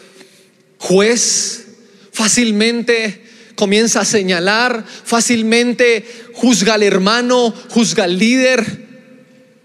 juez, 0.78 1.66
fácilmente 2.12 3.25
comienza 3.56 4.02
a 4.02 4.06
señalar, 4.06 4.86
fácilmente 4.88 6.06
juzga 6.34 6.76
al 6.76 6.84
hermano, 6.84 7.54
juzga 7.70 8.04
al 8.04 8.18
líder, 8.18 8.86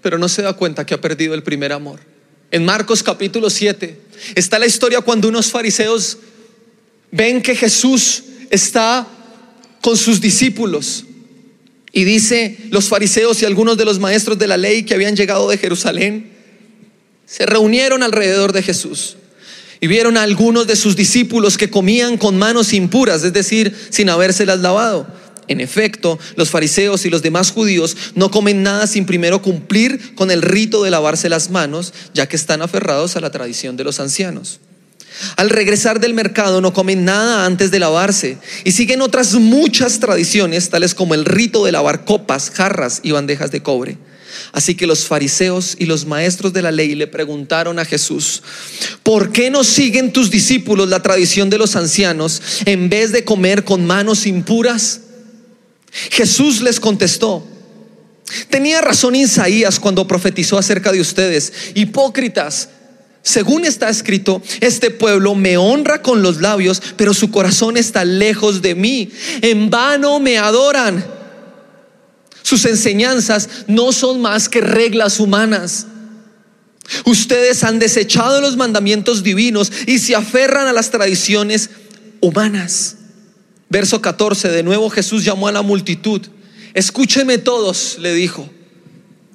pero 0.00 0.18
no 0.18 0.28
se 0.28 0.42
da 0.42 0.54
cuenta 0.54 0.86
que 0.86 0.94
ha 0.94 1.00
perdido 1.00 1.34
el 1.34 1.42
primer 1.42 1.72
amor. 1.72 2.00
En 2.50 2.64
Marcos 2.64 3.02
capítulo 3.02 3.50
7 3.50 4.00
está 4.34 4.58
la 4.58 4.66
historia 4.66 5.00
cuando 5.00 5.28
unos 5.28 5.50
fariseos 5.50 6.18
ven 7.10 7.42
que 7.42 7.54
Jesús 7.54 8.24
está 8.50 9.06
con 9.80 9.96
sus 9.96 10.20
discípulos. 10.20 11.04
Y 11.92 12.04
dice, 12.04 12.56
los 12.70 12.88
fariseos 12.88 13.42
y 13.42 13.46
algunos 13.46 13.76
de 13.76 13.84
los 13.84 13.98
maestros 13.98 14.38
de 14.38 14.46
la 14.46 14.56
ley 14.56 14.84
que 14.84 14.94
habían 14.94 15.16
llegado 15.16 15.48
de 15.48 15.58
Jerusalén, 15.58 16.30
se 17.26 17.46
reunieron 17.46 18.02
alrededor 18.02 18.52
de 18.52 18.62
Jesús 18.62 19.16
y 19.80 19.86
vieron 19.86 20.16
a 20.16 20.22
algunos 20.22 20.66
de 20.66 20.76
sus 20.76 20.94
discípulos 20.94 21.56
que 21.56 21.70
comían 21.70 22.18
con 22.18 22.38
manos 22.38 22.72
impuras, 22.72 23.24
es 23.24 23.32
decir, 23.32 23.74
sin 23.90 24.10
habérselas 24.10 24.60
lavado. 24.60 25.06
En 25.48 25.60
efecto, 25.60 26.18
los 26.36 26.50
fariseos 26.50 27.04
y 27.06 27.10
los 27.10 27.22
demás 27.22 27.50
judíos 27.50 27.96
no 28.14 28.30
comen 28.30 28.62
nada 28.62 28.86
sin 28.86 29.04
primero 29.04 29.42
cumplir 29.42 30.14
con 30.14 30.30
el 30.30 30.42
rito 30.42 30.84
de 30.84 30.90
lavarse 30.90 31.28
las 31.28 31.50
manos, 31.50 31.92
ya 32.14 32.28
que 32.28 32.36
están 32.36 32.62
aferrados 32.62 33.16
a 33.16 33.20
la 33.20 33.30
tradición 33.30 33.76
de 33.76 33.84
los 33.84 33.98
ancianos. 33.98 34.60
Al 35.36 35.50
regresar 35.50 35.98
del 35.98 36.14
mercado 36.14 36.60
no 36.60 36.72
comen 36.72 37.04
nada 37.04 37.44
antes 37.44 37.70
de 37.70 37.80
lavarse 37.80 38.38
y 38.64 38.72
siguen 38.72 39.02
otras 39.02 39.34
muchas 39.34 39.98
tradiciones, 39.98 40.70
tales 40.70 40.94
como 40.94 41.14
el 41.14 41.24
rito 41.24 41.64
de 41.64 41.72
lavar 41.72 42.04
copas, 42.04 42.50
jarras 42.50 43.00
y 43.02 43.10
bandejas 43.10 43.50
de 43.50 43.62
cobre. 43.62 43.98
Así 44.52 44.74
que 44.74 44.86
los 44.86 45.04
fariseos 45.06 45.76
y 45.78 45.86
los 45.86 46.06
maestros 46.06 46.52
de 46.52 46.62
la 46.62 46.72
ley 46.72 46.94
le 46.94 47.06
preguntaron 47.06 47.78
a 47.78 47.84
Jesús, 47.84 48.42
¿por 49.02 49.30
qué 49.30 49.50
no 49.50 49.62
siguen 49.62 50.12
tus 50.12 50.30
discípulos 50.30 50.88
la 50.88 51.02
tradición 51.02 51.50
de 51.50 51.58
los 51.58 51.76
ancianos 51.76 52.42
en 52.64 52.88
vez 52.88 53.12
de 53.12 53.24
comer 53.24 53.64
con 53.64 53.86
manos 53.86 54.26
impuras? 54.26 55.02
Jesús 56.10 56.62
les 56.62 56.80
contestó, 56.80 57.46
tenía 58.48 58.80
razón 58.80 59.14
Isaías 59.14 59.78
cuando 59.78 60.06
profetizó 60.06 60.58
acerca 60.58 60.90
de 60.92 61.00
ustedes, 61.00 61.52
hipócritas. 61.74 62.70
Según 63.22 63.66
está 63.66 63.90
escrito, 63.90 64.42
este 64.60 64.90
pueblo 64.90 65.34
me 65.34 65.58
honra 65.58 66.00
con 66.00 66.22
los 66.22 66.40
labios, 66.40 66.82
pero 66.96 67.12
su 67.12 67.30
corazón 67.30 67.76
está 67.76 68.04
lejos 68.04 68.62
de 68.62 68.74
mí. 68.74 69.10
En 69.42 69.68
vano 69.68 70.18
me 70.20 70.38
adoran 70.38 71.19
sus 72.50 72.64
enseñanzas 72.64 73.48
no 73.68 73.92
son 73.92 74.20
más 74.20 74.48
que 74.48 74.60
reglas 74.60 75.20
humanas. 75.20 75.86
Ustedes 77.04 77.62
han 77.62 77.78
desechado 77.78 78.40
los 78.40 78.56
mandamientos 78.56 79.22
divinos 79.22 79.70
y 79.86 80.00
se 80.00 80.16
aferran 80.16 80.66
a 80.66 80.72
las 80.72 80.90
tradiciones 80.90 81.70
humanas. 82.20 82.96
Verso 83.68 84.02
14, 84.02 84.48
de 84.48 84.64
nuevo 84.64 84.90
Jesús 84.90 85.24
llamó 85.24 85.46
a 85.46 85.52
la 85.52 85.62
multitud. 85.62 86.22
Escúchenme 86.74 87.38
todos, 87.38 87.98
le 88.00 88.14
dijo, 88.14 88.50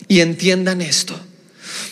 y 0.09 0.19
entiendan 0.19 0.81
esto. 0.81 1.17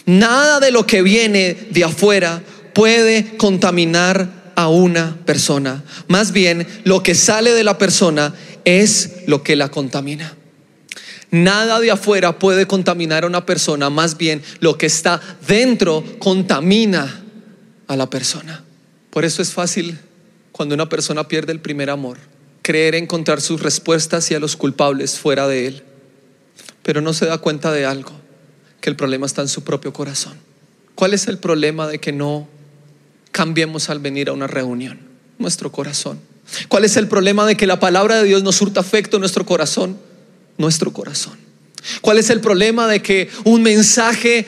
Nada 0.06 0.60
de 0.60 0.72
lo 0.72 0.86
que 0.86 1.04
viene 1.04 1.56
de 1.70 1.86
afuera 1.86 2.44
puede 2.74 3.38
contaminar 3.38 4.52
a 4.58 4.68
una 4.68 5.16
persona. 5.26 5.86
Más 6.10 6.34
bien, 6.34 6.68
lo 6.84 7.02
que 7.02 7.16
sale 7.16 7.52
de 7.52 7.64
la 7.64 7.78
persona 7.78 8.36
es 8.66 9.24
lo 9.26 9.42
que 9.42 9.56
la 9.56 9.70
contamina. 9.70 10.36
Nada 11.34 11.80
de 11.80 11.89
afuera 11.89 12.38
puede 12.38 12.67
contaminar 12.67 13.24
a 13.24 13.28
una 13.28 13.43
persona, 13.43 13.89
más 13.89 14.17
bien 14.17 14.43
lo 14.60 14.78
que 14.78 14.86
está 14.86 15.19
dentro 15.48 16.04
contamina 16.19 17.24
a 17.88 17.96
la 17.96 18.08
persona. 18.08 18.63
Por 19.10 19.26
eso 19.26 19.41
es 19.41 19.52
fácil 19.52 19.98
cuando 20.52 20.76
una 20.76 20.89
persona 20.89 21.28
pierde 21.28 21.52
el 21.52 21.60
primer 21.60 21.89
amor, 21.89 22.19
creer 22.62 22.93
encontrar 22.93 23.41
sus 23.41 23.63
respuestas 23.63 24.30
y 24.30 24.36
a 24.36 24.39
los 24.39 24.56
culpables 24.56 25.17
fuera 25.17 25.48
de 25.48 25.65
él, 25.65 25.84
pero 26.84 27.02
no 27.02 27.13
se 27.13 27.26
da 27.26 27.39
cuenta 27.39 27.72
de 27.72 27.88
algo, 27.88 28.12
que 28.80 28.91
el 28.91 28.96
problema 28.96 29.26
está 29.26 29.41
en 29.41 29.48
su 29.48 29.63
propio 29.63 29.91
corazón. 29.91 30.34
¿Cuál 30.93 31.15
es 31.15 31.28
el 31.28 31.39
problema 31.39 31.88
de 31.88 31.98
que 31.98 32.12
no 32.12 32.48
cambiemos 33.32 33.89
al 33.89 33.98
venir 33.98 34.30
a 34.30 34.34
una 34.34 34.46
reunión? 34.46 35.00
Nuestro 35.39 35.72
corazón. 35.72 36.19
¿Cuál 36.67 36.86
es 36.86 36.96
el 36.96 37.08
problema 37.08 37.48
de 37.48 37.58
que 37.58 37.65
la 37.65 37.80
palabra 37.80 38.17
de 38.17 38.26
Dios 38.26 38.43
nos 38.43 38.58
surta 38.58 38.82
afecto 38.82 39.17
en 39.17 39.22
nuestro 39.22 39.48
corazón? 39.48 40.12
Nuestro 40.58 40.94
corazón. 40.94 41.38
¿Cuál 42.02 42.18
es 42.18 42.30
el 42.30 42.39
problema 42.39 42.88
de 42.88 43.02
que 43.02 43.30
un 43.44 43.62
mensaje 43.62 44.48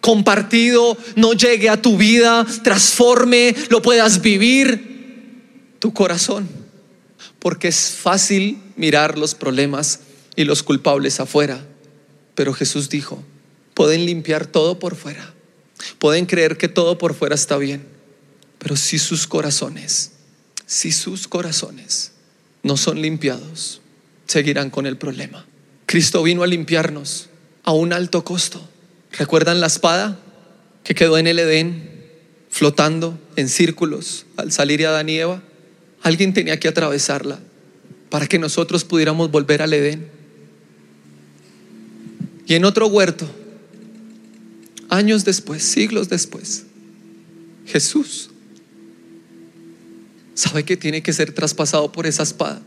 compartido 0.00 0.96
no 1.16 1.32
llegue 1.32 1.68
a 1.68 1.80
tu 1.80 1.96
vida, 1.96 2.46
transforme, 2.62 3.54
lo 3.70 3.82
puedas 3.82 4.20
vivir? 4.20 5.74
Tu 5.78 5.92
corazón. 5.92 6.48
Porque 7.38 7.68
es 7.68 7.90
fácil 7.90 8.58
mirar 8.76 9.18
los 9.18 9.34
problemas 9.34 10.00
y 10.36 10.44
los 10.44 10.62
culpables 10.62 11.20
afuera. 11.20 11.64
Pero 12.34 12.54
Jesús 12.54 12.88
dijo, 12.88 13.22
pueden 13.74 14.06
limpiar 14.06 14.46
todo 14.46 14.78
por 14.78 14.96
fuera. 14.96 15.34
Pueden 15.98 16.26
creer 16.26 16.56
que 16.56 16.68
todo 16.68 16.96
por 16.96 17.14
fuera 17.14 17.34
está 17.34 17.58
bien. 17.58 17.86
Pero 18.58 18.76
si 18.76 18.98
sus 18.98 19.26
corazones, 19.26 20.12
si 20.64 20.92
sus 20.92 21.28
corazones 21.28 22.12
no 22.62 22.78
son 22.78 23.02
limpiados, 23.02 23.82
seguirán 24.26 24.70
con 24.70 24.86
el 24.86 24.96
problema. 24.96 25.46
Cristo 25.86 26.22
vino 26.22 26.42
a 26.42 26.46
limpiarnos 26.46 27.28
a 27.62 27.72
un 27.72 27.92
alto 27.92 28.24
costo. 28.24 28.66
¿Recuerdan 29.12 29.60
la 29.60 29.66
espada 29.66 30.18
que 30.82 30.94
quedó 30.94 31.18
en 31.18 31.26
el 31.26 31.38
Edén 31.38 31.90
flotando 32.50 33.18
en 33.36 33.48
círculos 33.48 34.26
al 34.36 34.52
salir 34.52 34.86
Adán 34.86 35.08
y 35.08 35.18
Eva? 35.18 35.42
Alguien 36.02 36.34
tenía 36.34 36.58
que 36.58 36.68
atravesarla 36.68 37.38
para 38.10 38.26
que 38.26 38.38
nosotros 38.38 38.84
pudiéramos 38.84 39.30
volver 39.30 39.62
al 39.62 39.72
Edén. 39.72 40.08
Y 42.46 42.54
en 42.54 42.64
otro 42.64 42.86
huerto, 42.86 43.26
años 44.90 45.24
después, 45.24 45.62
siglos 45.62 46.08
después, 46.08 46.66
Jesús 47.66 48.30
sabe 50.34 50.64
que 50.64 50.76
tiene 50.76 51.02
que 51.02 51.12
ser 51.12 51.32
traspasado 51.32 51.92
por 51.92 52.06
esa 52.06 52.22
espada 52.22 52.60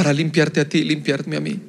para 0.00 0.14
limpiarte 0.14 0.62
a 0.62 0.64
ti 0.66 0.82
limpiarme 0.82 1.36
a 1.36 1.40
mí. 1.40 1.60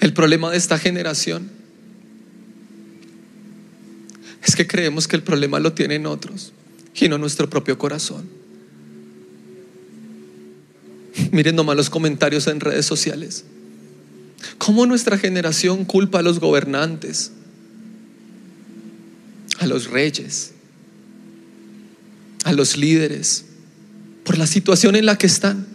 El 0.00 0.12
problema 0.12 0.50
de 0.50 0.56
esta 0.56 0.76
generación 0.76 1.48
es 4.44 4.56
que 4.56 4.66
creemos 4.66 5.06
que 5.06 5.14
el 5.14 5.22
problema 5.22 5.60
lo 5.60 5.72
tienen 5.72 6.06
otros 6.06 6.52
y 6.96 7.08
no 7.08 7.16
nuestro 7.16 7.48
propio 7.48 7.78
corazón. 7.78 8.28
Miren 11.30 11.54
nomás 11.54 11.76
los 11.76 11.90
comentarios 11.90 12.48
en 12.48 12.58
redes 12.58 12.86
sociales. 12.86 13.44
¿Cómo 14.58 14.84
nuestra 14.84 15.16
generación 15.16 15.84
culpa 15.84 16.18
a 16.18 16.22
los 16.22 16.40
gobernantes, 16.40 17.30
a 19.60 19.68
los 19.68 19.88
reyes, 19.92 20.54
a 22.42 22.52
los 22.52 22.76
líderes? 22.76 23.44
Por 24.30 24.38
la 24.38 24.46
situación 24.46 24.94
en 24.94 25.06
la 25.06 25.18
que 25.18 25.26
están. 25.26 25.66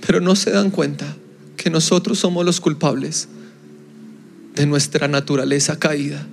Pero 0.00 0.22
no 0.22 0.34
se 0.34 0.50
dan 0.50 0.70
cuenta 0.70 1.14
que 1.58 1.68
nosotros 1.68 2.18
somos 2.18 2.42
los 2.42 2.58
culpables 2.58 3.28
de 4.54 4.64
nuestra 4.64 5.08
naturaleza 5.08 5.78
caída. 5.78 6.26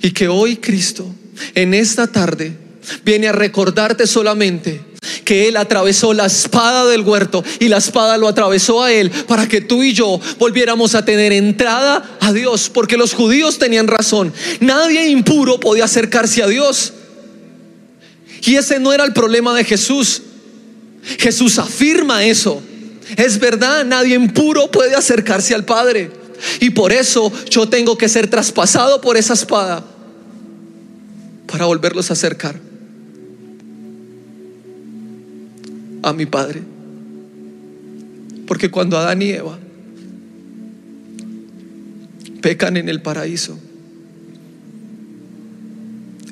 Y 0.00 0.12
que 0.12 0.28
hoy 0.28 0.56
Cristo, 0.56 1.14
en 1.54 1.74
esta 1.74 2.06
tarde, 2.06 2.56
viene 3.04 3.28
a 3.28 3.32
recordarte 3.32 4.06
solamente 4.06 4.80
que 5.22 5.48
Él 5.48 5.58
atravesó 5.58 6.14
la 6.14 6.24
espada 6.24 6.86
del 6.86 7.02
huerto 7.02 7.44
y 7.60 7.68
la 7.68 7.76
espada 7.76 8.16
lo 8.16 8.26
atravesó 8.26 8.82
a 8.82 8.90
Él 8.90 9.10
para 9.28 9.46
que 9.46 9.60
tú 9.60 9.82
y 9.82 9.92
yo 9.92 10.18
volviéramos 10.38 10.94
a 10.94 11.04
tener 11.04 11.30
entrada 11.30 12.16
a 12.20 12.32
Dios, 12.32 12.70
porque 12.72 12.96
los 12.96 13.12
judíos 13.12 13.58
tenían 13.58 13.88
razón. 13.88 14.32
Nadie 14.60 15.10
impuro 15.10 15.60
podía 15.60 15.84
acercarse 15.84 16.42
a 16.42 16.46
Dios. 16.46 16.94
Y 18.46 18.56
ese 18.56 18.78
no 18.78 18.92
era 18.92 19.04
el 19.04 19.12
problema 19.12 19.54
de 19.54 19.64
Jesús. 19.64 20.22
Jesús 21.18 21.58
afirma 21.58 22.24
eso. 22.24 22.62
Es 23.16 23.38
verdad, 23.38 23.84
nadie 23.84 24.14
impuro 24.14 24.70
puede 24.70 24.94
acercarse 24.94 25.54
al 25.54 25.64
Padre. 25.64 26.10
Y 26.60 26.70
por 26.70 26.92
eso 26.92 27.32
yo 27.48 27.68
tengo 27.68 27.96
que 27.96 28.08
ser 28.08 28.28
traspasado 28.28 29.00
por 29.00 29.16
esa 29.16 29.34
espada 29.34 29.84
para 31.46 31.66
volverlos 31.66 32.10
a 32.10 32.14
acercar 32.14 32.58
a 36.02 36.12
mi 36.12 36.26
Padre. 36.26 36.62
Porque 38.46 38.70
cuando 38.70 38.98
Adán 38.98 39.22
y 39.22 39.30
Eva 39.30 39.58
pecan 42.42 42.76
en 42.76 42.90
el 42.90 43.00
paraíso, 43.00 43.58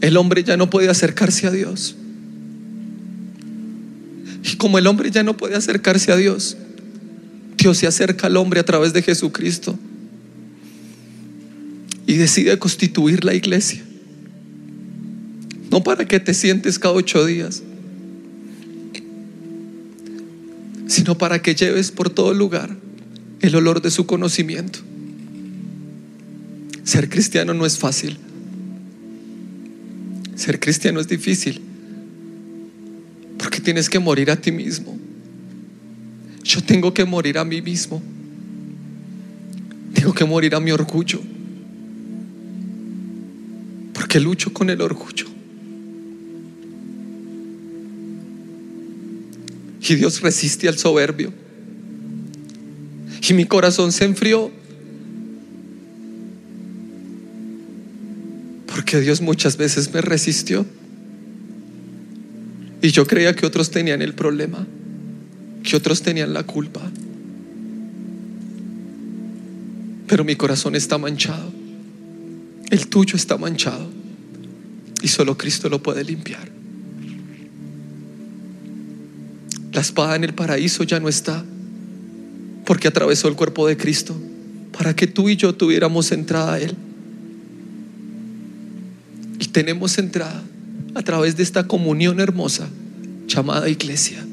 el 0.03 0.17
hombre 0.17 0.45
ya 0.45 0.57
no 0.57 0.69
puede 0.69 0.91
acercarse 0.91 1.47
a 1.47 1.51
Dios. 1.51 1.97
Como 4.63 4.79
el 4.79 4.87
hombre 4.87 5.11
ya 5.11 5.25
no 5.25 5.37
puede 5.37 5.57
acercarse 5.57 6.13
a 6.13 6.17
Dios, 6.17 6.57
Dios 7.59 7.79
se 7.79 7.89
acerca 7.89 8.29
al 8.29 8.37
hombre 8.37 8.61
a 8.61 8.65
través 8.65 8.93
de 8.93 9.03
Jesucristo 9.03 9.77
y 12.07 12.15
decide 12.15 12.57
constituir 12.61 13.25
la 13.25 13.35
iglesia. 13.35 13.83
No 15.69 15.83
para 15.83 16.07
que 16.07 16.21
te 16.21 16.33
sientes 16.33 16.79
cada 16.79 16.95
ocho 16.95 17.27
días, 17.27 17.65
sino 20.87 21.19
para 21.19 21.43
que 21.43 21.57
lleves 21.57 21.91
por 21.91 22.09
todo 22.09 22.33
lugar 22.33 22.77
el 23.41 23.57
olor 23.57 23.83
de 23.83 23.91
su 23.91 24.07
conocimiento. 24.07 24.79
Ser 26.85 27.09
cristiano 27.09 27.53
no 27.53 27.67
es 27.67 27.79
fácil. 27.79 28.17
Ser 30.37 30.61
cristiano 30.61 31.01
es 31.01 31.09
difícil 31.09 31.72
tienes 33.63 33.89
que 33.89 33.99
morir 33.99 34.31
a 34.31 34.37
ti 34.37 34.53
mismo. 34.53 34.99
Yo 36.45 36.63
tengo 36.63 36.93
que 36.93 37.05
morir 37.05 37.39
a 37.39 37.45
mí 37.45 37.63
mismo. 37.63 38.03
Tengo 39.95 40.13
que 40.13 40.25
morir 40.25 40.55
a 40.55 40.61
mi 40.61 40.71
orgullo. 40.73 41.21
Porque 43.93 44.19
lucho 44.21 44.53
con 44.53 44.69
el 44.71 44.81
orgullo. 44.81 45.27
Y 49.89 49.95
Dios 49.95 50.21
resiste 50.21 50.69
al 50.69 50.79
soberbio. 50.79 51.33
Y 53.29 53.35
mi 53.35 53.45
corazón 53.45 53.93
se 53.93 54.05
enfrió. 54.05 54.51
Porque 58.67 59.01
Dios 59.01 59.21
muchas 59.21 59.57
veces 59.57 59.93
me 59.93 60.01
resistió. 60.01 60.67
Y 62.83 62.91
yo 62.91 63.07
creía 63.07 63.35
que 63.35 63.47
otros 63.47 63.71
tenían 63.71 64.03
el 64.03 64.15
problema, 64.15 64.67
que 65.63 65.77
otros 65.77 66.03
tenían 66.03 66.35
la 66.35 66.43
culpa. 66.43 66.91
pero 70.13 70.25
mi 70.25 70.37
corazón 70.37 70.77
está 70.77 70.99
manchado. 70.99 71.51
El 72.69 72.87
tuyo 72.89 73.17
está 73.17 73.39
manchado. 73.39 73.91
Y 75.01 75.09
solo 75.09 75.39
Cristo 75.39 75.71
lo 75.71 75.83
puede 75.83 76.05
limpiar. 76.05 76.51
La 79.73 79.81
espada 79.81 80.15
en 80.15 80.25
el 80.25 80.35
paraíso 80.35 80.85
ya 80.85 81.01
no 81.01 81.09
está, 81.09 81.43
porque 82.67 82.89
atravesó 82.89 83.27
el 83.27 83.37
cuerpo 83.37 83.67
de 83.67 83.79
Cristo, 83.79 84.15
para 84.77 84.95
que 84.95 85.07
tú 85.07 85.31
y 85.31 85.37
yo 85.37 85.55
tuviéramos 85.55 86.13
entrada 86.13 86.53
a 86.53 86.61
Él. 86.61 86.77
Y 89.41 89.47
tenemos 89.47 89.97
entrada 89.97 90.43
a 90.95 91.03
través 91.03 91.37
de 91.37 91.43
esta 91.43 91.67
comunión 91.67 92.21
hermosa 92.21 92.69
llamada 93.27 93.69
iglesia. 93.69 94.25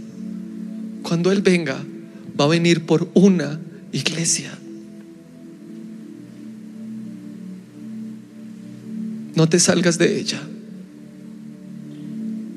Cuando 1.04 1.32
Él 1.32 1.42
venga, 1.42 1.78
va 2.40 2.46
a 2.46 2.50
venir 2.50 2.86
por 2.86 3.10
una 3.14 3.60
iglesia. 3.92 4.52
No 9.36 9.48
te 9.48 9.60
salgas 9.60 9.98
de 9.98 10.20
ella, 10.20 10.42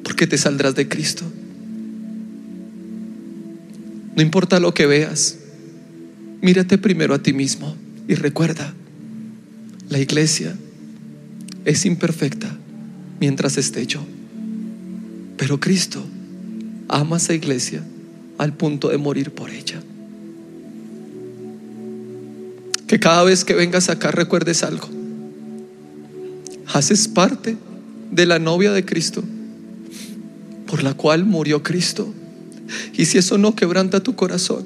porque 0.03 0.27
te 0.27 0.37
saldrás 0.37 0.75
de 0.75 0.89
Cristo. 0.89 1.25
No 4.17 4.21
importa 4.21 4.59
lo 4.59 4.75
que 4.75 4.87
veas, 4.87 5.39
mírate 6.41 6.79
primero 6.79 7.15
a 7.15 7.23
ti 7.23 7.33
mismo 7.33 7.77
y 8.09 8.15
recuerda, 8.15 8.75
la 9.89 10.01
iglesia 10.01 10.57
es 11.65 11.87
imperfecta 11.87 12.42
mientras 13.23 13.57
esté 13.57 13.87
yo, 13.87 14.01
pero 15.37 15.61
Cristo 15.61 16.03
ama 16.89 17.15
a 17.15 17.19
esa 17.21 17.33
iglesia 17.33 17.81
al 18.37 18.53
punto 18.53 18.89
de 18.89 18.99
morir 18.99 19.31
por 19.31 19.49
ella. 19.49 19.81
Que 22.89 22.99
cada 22.99 23.23
vez 23.23 23.45
que 23.45 23.55
vengas 23.55 23.89
acá 23.91 24.11
recuerdes 24.11 24.65
algo. 24.65 24.89
Haces 26.75 27.07
parte 27.07 27.57
de 28.11 28.27
la 28.27 28.41
novia 28.41 28.73
de 28.73 28.85
Cristo 28.85 29.23
por 30.67 30.83
la 30.83 30.95
cual 30.95 31.25
murió 31.25 31.63
Cristo. 31.63 32.13
Y 32.93 33.05
si 33.05 33.19
eso 33.19 33.39
no 33.39 33.55
quebranta 33.55 34.03
tu 34.03 34.17
corazón, 34.17 34.65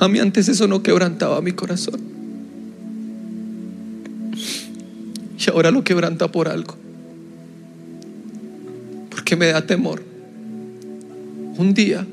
a 0.00 0.08
mí 0.08 0.20
antes 0.20 0.48
eso 0.48 0.68
no 0.68 0.82
quebrantaba 0.82 1.42
mi 1.42 1.52
corazón. 1.52 2.00
Y 5.38 5.50
ahora 5.50 5.70
lo 5.70 5.84
quebranta 5.84 6.32
por 6.32 6.48
algo. 6.48 6.83
Porque 9.34 9.46
me 9.46 9.52
da 9.52 9.66
temor. 9.66 10.00
Un 11.58 11.74
día 11.74 12.06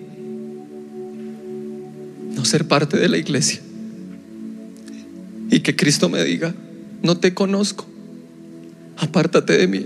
no 2.35 2.43
ser 2.45 2.67
parte 2.67 2.97
de 2.97 3.07
la 3.09 3.19
iglesia. 3.19 3.61
Y 5.51 5.59
que 5.59 5.75
Cristo 5.75 6.09
me 6.09 6.23
diga, 6.23 6.55
no 7.03 7.17
te 7.17 7.35
conozco, 7.35 7.85
apártate 8.97 9.55
de 9.55 9.67
mí. 9.67 9.85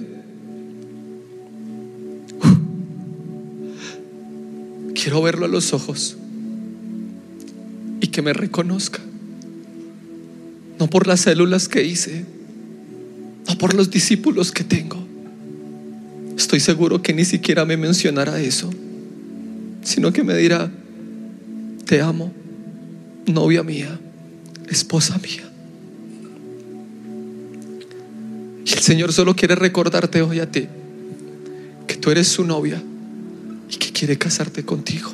Quiero 4.94 5.22
verlo 5.22 5.46
a 5.46 5.50
los 5.50 5.74
ojos 5.74 6.16
y 8.00 8.08
que 8.08 8.22
me 8.22 8.32
reconozca. 8.32 9.02
No 10.80 10.90
por 10.90 11.06
las 11.06 11.20
células 11.20 11.68
que 11.68 11.84
hice, 11.84 12.24
no 13.46 13.58
por 13.58 13.74
los 13.74 13.90
discípulos 13.92 14.54
que 14.54 14.64
tengo. 14.64 15.05
Estoy 16.56 16.74
seguro 16.74 17.02
que 17.02 17.14
ni 17.14 17.26
siquiera 17.26 17.66
me 17.66 17.76
mencionará 17.76 18.40
eso, 18.40 18.70
sino 19.84 20.14
que 20.14 20.24
me 20.24 20.38
dirá, 20.38 20.72
te 21.84 22.00
amo, 22.00 22.32
novia 23.26 23.62
mía, 23.62 24.00
esposa 24.70 25.18
mía. 25.18 25.52
Y 28.66 28.72
el 28.72 28.80
Señor 28.80 29.12
solo 29.12 29.36
quiere 29.36 29.56
recordarte 29.56 30.22
hoy 30.22 30.40
a 30.40 30.50
ti 30.50 30.70
que 31.88 31.96
tú 31.98 32.10
eres 32.10 32.30
su 32.30 32.46
novia 32.46 32.82
y 33.70 33.76
que 33.76 33.92
quiere 33.92 34.18
casarte 34.18 34.64
contigo. 34.64 35.12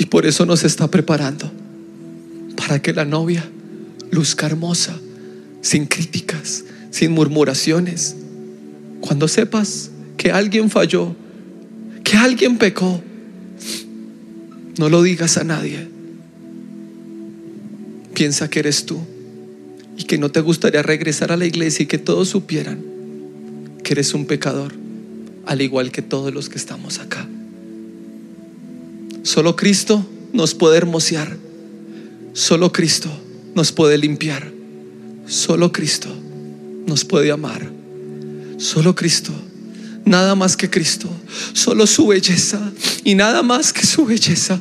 Y 0.00 0.06
por 0.06 0.26
eso 0.26 0.44
nos 0.44 0.64
está 0.64 0.90
preparando 0.90 1.48
para 2.56 2.82
que 2.82 2.92
la 2.92 3.04
novia 3.04 3.48
luzca 4.10 4.46
hermosa, 4.46 4.98
sin 5.60 5.86
críticas, 5.86 6.64
sin 6.90 7.12
murmuraciones. 7.12 8.16
Cuando 9.00 9.28
sepas 9.28 9.91
que 10.16 10.30
alguien 10.30 10.70
falló, 10.70 11.14
que 12.04 12.16
alguien 12.16 12.58
pecó, 12.58 13.02
no 14.78 14.88
lo 14.88 15.02
digas 15.02 15.36
a 15.36 15.44
nadie. 15.44 15.88
Piensa 18.14 18.48
que 18.48 18.60
eres 18.60 18.86
tú 18.86 19.00
y 19.96 20.04
que 20.04 20.18
no 20.18 20.30
te 20.30 20.40
gustaría 20.40 20.82
regresar 20.82 21.32
a 21.32 21.36
la 21.36 21.46
iglesia 21.46 21.84
y 21.84 21.86
que 21.86 21.98
todos 21.98 22.28
supieran 22.28 22.80
que 23.82 23.94
eres 23.94 24.14
un 24.14 24.26
pecador 24.26 24.72
al 25.46 25.60
igual 25.60 25.90
que 25.90 26.02
todos 26.02 26.32
los 26.32 26.48
que 26.48 26.58
estamos 26.58 26.98
acá. 26.98 27.28
Solo 29.22 29.56
Cristo 29.56 30.06
nos 30.32 30.54
puede 30.54 30.76
hermosear. 30.76 31.36
Solo 32.32 32.72
Cristo 32.72 33.10
nos 33.54 33.72
puede 33.72 33.98
limpiar. 33.98 34.50
Solo 35.26 35.72
Cristo 35.72 36.08
nos 36.86 37.04
puede 37.04 37.30
amar. 37.30 37.70
Solo 38.58 38.94
Cristo. 38.94 39.32
Nada 40.04 40.34
más 40.34 40.56
que 40.56 40.68
Cristo. 40.68 41.08
Solo 41.52 41.86
su 41.86 42.06
belleza. 42.06 42.72
Y 43.04 43.14
nada 43.14 43.42
más 43.42 43.72
que 43.72 43.86
su 43.86 44.04
belleza. 44.04 44.60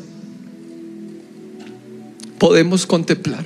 Podemos 2.37 2.85
contemplar. 2.85 3.45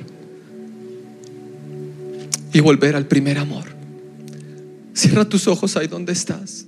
Y 2.54 2.60
volver 2.60 2.96
al 2.96 3.06
primer 3.08 3.38
amor. 3.38 3.66
Cierra 4.94 5.28
tus 5.28 5.48
ojos 5.48 5.76
ahí 5.76 5.88
donde 5.88 6.14
estás. 6.14 6.66